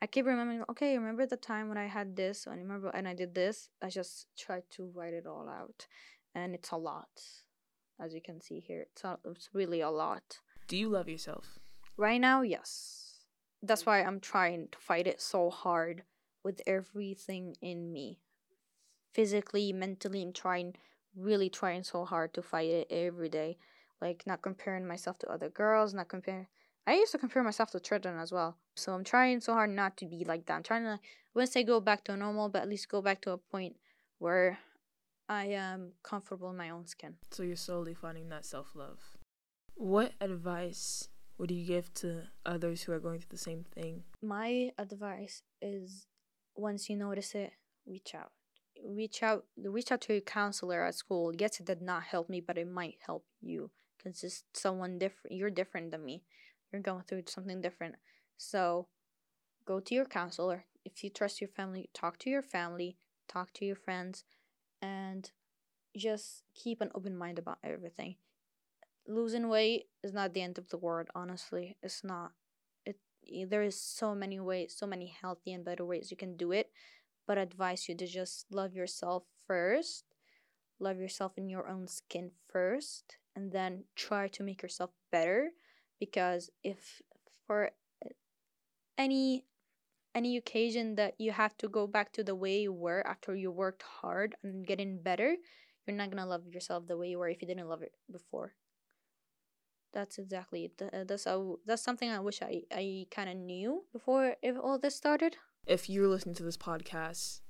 I 0.06 0.08
keep 0.08 0.28
remembering, 0.28 0.64
okay, 0.70 0.96
remember 0.98 1.26
the 1.26 1.36
time 1.36 1.68
when 1.68 1.80
I 1.80 1.88
had 1.88 2.16
this, 2.16 2.46
and 2.46 2.62
remember, 2.62 2.90
and 2.90 3.08
I 3.08 3.16
did 3.16 3.34
this. 3.34 3.70
I 3.82 3.90
just 3.90 4.28
tried 4.38 4.64
to 4.76 4.92
write 4.94 5.16
it 5.16 5.26
all 5.26 5.50
out, 5.50 5.88
and 6.36 6.54
it's 6.54 6.70
a 6.70 6.78
lot, 6.78 7.10
as 8.00 8.14
you 8.14 8.22
can 8.22 8.40
see 8.40 8.60
here. 8.60 8.86
It's 8.92 9.04
a, 9.04 9.18
it's 9.26 9.50
really 9.52 9.82
a 9.82 9.90
lot. 9.90 10.40
Do 10.68 10.78
you 10.78 10.90
love 10.90 11.10
yourself? 11.10 11.58
Right 11.98 12.22
now, 12.22 12.44
yes 12.44 13.06
that's 13.68 13.84
mm. 13.84 13.88
why 13.88 14.04
I'm 14.04 14.20
trying 14.20 14.68
to 14.72 14.78
fight 14.80 15.08
it 15.08 15.22
so 15.22 15.50
hard 15.50 16.04
with 16.44 16.62
everything 16.68 17.56
in 17.62 17.92
me. 17.92 18.20
Physically, 19.14 19.74
mentally, 19.74 20.22
I'm 20.22 20.34
trying 20.34 20.76
really 21.16 21.50
trying 21.50 21.84
so 21.84 22.04
hard 22.04 22.34
to 22.34 22.42
fight 22.42 22.70
it 22.70 22.88
every 22.90 23.30
day. 23.30 23.58
Like 24.02 24.24
not 24.28 24.42
comparing 24.42 24.86
myself 24.86 25.18
to 25.20 25.32
other 25.32 25.50
girls, 25.50 25.94
not 25.94 26.10
comparing 26.10 26.48
I 26.88 26.96
used 26.96 27.12
to 27.14 27.18
compare 27.18 27.44
myself 27.44 27.72
to 27.72 27.80
children 27.80 28.20
as 28.20 28.32
well. 28.32 28.58
So 28.76 28.94
I'm 28.94 29.04
trying 29.04 29.42
so 29.42 29.54
hard 29.54 29.72
not 29.72 29.98
to 29.98 30.06
be 30.06 30.24
like 30.24 30.46
that. 30.46 30.56
I'm 30.56 30.64
trying 30.64 30.84
to 30.84 31.00
once 31.00 31.02
I 31.02 31.34
wouldn't 31.34 31.54
say 31.54 31.64
go 31.64 31.80
back 31.80 32.04
to 32.06 32.16
normal, 32.16 32.50
but 32.50 32.62
at 32.62 32.70
least 32.70 32.90
go 32.90 33.02
back 33.02 33.22
to 33.22 33.32
a 33.32 33.38
point 33.38 33.76
where 34.20 34.60
I 35.28 35.46
am 35.46 35.94
comfortable 36.04 36.50
in 36.52 36.58
my 36.58 36.70
own 36.70 36.86
skin. 36.86 37.16
So 37.32 37.44
you're 37.44 37.56
slowly 37.56 37.94
finding 37.94 38.30
that 38.30 38.46
self 38.46 38.76
love. 38.76 39.00
What 39.76 40.14
advice 40.22 41.10
would 41.38 41.52
you 41.52 41.66
give 41.66 41.94
to 41.96 42.24
others 42.46 42.84
who 42.84 42.92
are 42.94 43.00
going 43.00 43.20
through 43.20 43.32
the 43.32 43.38
same 43.38 43.66
thing? 43.74 44.04
My 44.22 44.72
advice 44.78 45.42
is 45.62 46.08
once 46.56 46.90
you 46.90 46.96
notice 46.96 47.36
it, 47.36 47.52
reach 47.86 48.14
out. 48.16 48.32
Reach 48.86 49.24
out 49.24 49.46
reach 49.58 49.92
out 49.92 50.02
to 50.02 50.14
your 50.14 50.22
counselor 50.22 50.84
at 50.84 50.96
school. 50.96 51.34
Yes, 51.36 51.60
it 51.60 51.66
did 51.66 51.82
not 51.82 52.04
help 52.04 52.30
me, 52.30 52.40
but 52.40 52.58
it 52.58 52.70
might 52.70 52.98
help 53.06 53.26
you 53.42 53.72
because 53.98 54.24
it's 54.24 54.44
someone 54.54 55.00
different. 55.00 55.36
You're 55.36 55.50
different 55.50 55.92
than 55.92 56.06
me. 56.06 56.24
You're 56.76 56.84
going 56.84 57.04
through 57.08 57.24
something 57.28 57.62
different. 57.62 57.96
So 58.36 58.88
go 59.66 59.80
to 59.80 59.96
your 59.96 60.06
counselor. 60.06 60.66
If 60.84 61.04
you 61.04 61.10
trust 61.10 61.40
your 61.40 61.48
family, 61.48 61.90
talk 61.94 62.20
to 62.20 62.30
your 62.30 62.42
family, 62.42 62.98
talk 63.30 63.54
to 63.54 63.66
your 63.66 63.78
friends, 63.78 64.26
and 64.82 65.32
just 65.96 66.44
keep 66.54 66.82
an 66.82 66.92
open 66.94 67.18
mind 67.18 67.40
about 67.40 67.60
everything. 67.64 68.18
Losing 69.08 69.48
weight 69.48 69.86
is 70.04 70.12
not 70.12 70.34
the 70.34 70.42
end 70.42 70.58
of 70.58 70.70
the 70.70 70.78
world, 70.78 71.08
honestly. 71.16 71.78
It's 71.82 72.04
not. 72.04 72.32
It 72.86 72.98
there 73.50 73.64
is 73.64 73.80
so 73.80 74.14
many 74.14 74.40
ways, 74.42 74.76
so 74.78 74.86
many 74.86 75.16
healthy 75.22 75.54
and 75.54 75.64
better 75.64 75.86
ways 75.86 76.12
you 76.12 76.18
can 76.18 76.36
do 76.36 76.52
it, 76.52 76.72
but 77.26 77.38
I 77.38 77.42
advise 77.42 77.88
you 77.88 77.96
to 77.96 78.06
just 78.06 78.48
love 78.52 78.76
yourself 78.76 79.24
first. 79.48 80.04
Love 80.78 81.00
yourself 81.00 81.38
in 81.38 81.48
your 81.48 81.70
own 81.70 81.88
skin 81.88 82.32
first, 82.52 83.16
and 83.34 83.54
then 83.54 83.86
try 83.96 84.28
to 84.28 84.44
make 84.44 84.62
yourself 84.62 84.92
better 85.10 85.52
because 86.00 86.50
if 86.64 87.02
for 87.48 87.72
any 88.98 89.46
any 90.14 90.38
occasion 90.38 90.96
that 90.96 91.14
you 91.20 91.32
have 91.32 91.58
to 91.58 91.68
go 91.68 91.86
back 91.86 92.14
to 92.14 92.24
the 92.24 92.36
way 92.36 92.62
you 92.62 92.72
were 92.72 93.06
after 93.06 93.36
you 93.36 93.52
worked 93.52 93.84
hard 93.84 94.34
and 94.44 94.66
getting 94.66 95.02
better, 95.02 95.36
you're 95.86 95.98
not 95.98 96.10
gonna 96.10 96.26
love 96.26 96.48
yourself 96.48 96.88
the 96.88 96.98
way 96.98 97.10
you 97.10 97.20
were 97.20 97.28
if 97.28 97.42
you 97.42 97.48
didn't 97.48 97.68
love 97.68 97.82
it 97.82 97.92
before. 98.10 98.54
That's 99.94 100.18
exactly 100.18 100.66
it. 100.66 100.82
Uh, 100.82 101.04
that's 101.06 101.26
a, 101.26 101.56
that's 101.66 101.82
something 101.84 102.10
I 102.10 102.20
wish 102.20 102.42
I 102.42 102.64
I 102.72 103.08
kind 103.12 103.30
of 103.30 103.36
knew 103.36 103.84
before 103.92 104.36
if 104.42 104.56
all 104.62 104.80
this 104.80 104.96
started. 104.96 105.38
If 105.68 105.90
you're 105.90 106.08
listening 106.08 106.36
to 106.36 106.44
this 106.44 106.58
podcast 106.58 107.42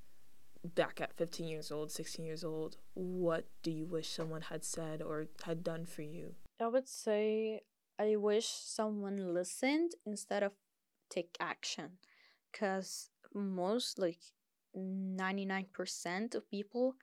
back 0.73 0.99
at 1.01 1.13
15 1.17 1.47
years 1.47 1.71
old, 1.71 1.91
16 1.91 2.25
years 2.25 2.43
old, 2.43 2.77
what 2.93 3.45
do 3.62 3.71
you 3.71 3.86
wish 3.86 4.10
someone 4.10 4.41
had 4.41 4.63
said 4.63 5.01
or 5.01 5.27
had 5.43 5.63
done 5.63 5.86
for 5.86 6.01
you? 6.01 6.36
I 6.60 6.67
would 6.67 6.88
say 6.88 7.62
I 7.97 8.17
wish 8.17 8.47
someone 8.47 9.34
listened 9.34 9.93
instead 10.05 10.43
of 10.43 10.51
take 11.10 11.38
action 11.39 11.91
because 12.51 13.10
most 13.34 13.99
like 13.99 14.19
99% 14.75 16.36
of 16.36 16.49
people 16.49 16.95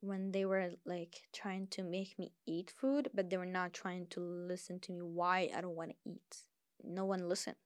when 0.00 0.30
they 0.30 0.44
were 0.44 0.70
like 0.84 1.22
trying 1.32 1.66
to 1.68 1.82
make 1.82 2.18
me 2.18 2.32
eat 2.46 2.72
food 2.78 3.08
but 3.14 3.30
they 3.30 3.38
were 3.38 3.46
not 3.46 3.72
trying 3.72 4.06
to 4.08 4.20
listen 4.20 4.78
to 4.80 4.92
me 4.92 5.00
why? 5.00 5.50
I 5.56 5.60
don't 5.62 5.74
want 5.74 5.90
to 5.90 6.10
eat. 6.10 6.44
No 6.84 7.06
one 7.06 7.28
listened 7.28 7.56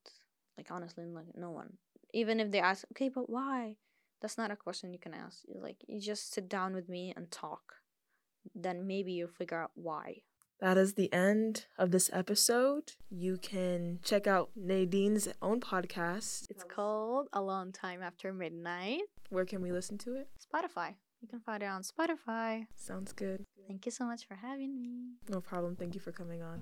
like 0.57 0.71
honestly 0.71 1.05
like 1.07 1.35
no 1.35 1.51
one. 1.51 1.79
Even 2.15 2.39
if 2.39 2.51
they 2.53 2.61
ask 2.61 2.85
okay 2.93 3.09
but 3.09 3.29
why? 3.29 3.77
That's 4.21 4.39
not 4.39 4.53
a 4.53 4.57
question 4.57 4.93
you 4.93 5.01
can 5.01 5.15
ask. 5.15 5.39
Like 5.49 5.79
you 5.89 6.01
just 6.01 6.33
sit 6.33 6.49
down 6.49 6.75
with 6.75 6.89
me 6.89 7.13
and 7.17 7.29
talk. 7.31 7.75
Then 8.55 8.87
maybe 8.87 9.13
you'll 9.13 9.29
figure 9.29 9.61
out 9.61 9.73
why 9.75 10.23
that 10.63 10.79
is 10.79 10.95
the 10.95 11.13
end 11.13 11.67
of 11.77 11.91
this 11.91 12.09
episode. 12.13 12.93
You 13.11 13.37
can 13.37 13.99
check 14.05 14.29
out 14.29 14.51
Nadine's 14.55 15.29
own 15.43 15.61
podcast. 15.61 16.49
It's 16.51 16.63
called 16.63 17.27
A 17.33 17.43
Long 17.43 17.73
Time 17.73 18.01
After 18.01 18.33
Midnight. 18.33 19.01
Where 19.31 19.45
can 19.45 19.61
we 19.61 19.73
listen 19.73 19.99
to 19.99 20.15
it? 20.15 20.29
Spotify. 20.41 20.95
You 21.21 21.27
can 21.27 21.41
find 21.41 21.65
it 21.65 21.67
on 21.67 21.83
Spotify. 21.83 22.67
Sounds 22.77 23.13
good. 23.13 23.45
Thank 23.67 23.87
you 23.87 23.93
so 23.93 24.05
much 24.05 24.29
for 24.29 24.37
having 24.37 24.81
me. 24.81 25.17
No 25.29 25.41
problem. 25.41 25.75
Thank 25.75 25.95
you 25.95 26.01
for 26.01 26.13
coming 26.13 26.43
on. 26.43 26.61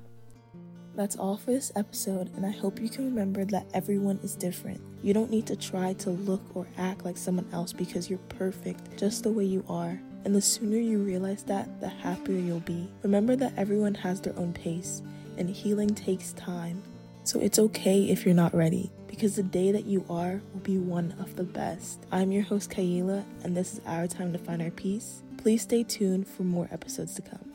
That's 0.96 1.16
all 1.16 1.36
for 1.36 1.50
this 1.50 1.70
episode, 1.76 2.34
and 2.36 2.46
I 2.46 2.50
hope 2.50 2.80
you 2.80 2.88
can 2.88 3.04
remember 3.04 3.44
that 3.44 3.66
everyone 3.74 4.18
is 4.22 4.34
different. 4.34 4.80
You 5.02 5.12
don't 5.12 5.30
need 5.30 5.46
to 5.46 5.56
try 5.56 5.92
to 5.94 6.10
look 6.10 6.42
or 6.54 6.66
act 6.78 7.04
like 7.04 7.18
someone 7.18 7.46
else 7.52 7.74
because 7.74 8.08
you're 8.08 8.18
perfect 8.30 8.98
just 8.98 9.24
the 9.24 9.30
way 9.30 9.44
you 9.44 9.62
are. 9.68 10.00
And 10.24 10.34
the 10.34 10.40
sooner 10.40 10.76
you 10.76 10.98
realize 10.98 11.42
that, 11.44 11.80
the 11.80 11.88
happier 11.88 12.38
you'll 12.38 12.60
be. 12.60 12.88
Remember 13.02 13.36
that 13.36 13.54
everyone 13.56 13.94
has 13.94 14.20
their 14.20 14.38
own 14.38 14.52
pace, 14.52 15.02
and 15.38 15.48
healing 15.48 15.94
takes 15.94 16.32
time. 16.34 16.82
So 17.24 17.40
it's 17.40 17.58
okay 17.58 18.04
if 18.04 18.24
you're 18.24 18.34
not 18.34 18.54
ready, 18.54 18.90
because 19.06 19.36
the 19.36 19.42
day 19.42 19.72
that 19.72 19.86
you 19.86 20.04
are 20.10 20.40
will 20.52 20.60
be 20.60 20.78
one 20.78 21.14
of 21.18 21.36
the 21.36 21.44
best. 21.44 22.04
I'm 22.12 22.32
your 22.32 22.42
host, 22.42 22.70
Kayla, 22.70 23.24
and 23.44 23.56
this 23.56 23.74
is 23.74 23.80
our 23.86 24.06
time 24.06 24.32
to 24.32 24.38
find 24.38 24.60
our 24.60 24.70
peace. 24.70 25.22
Please 25.38 25.62
stay 25.62 25.84
tuned 25.84 26.28
for 26.28 26.42
more 26.42 26.68
episodes 26.70 27.14
to 27.14 27.22
come. 27.22 27.49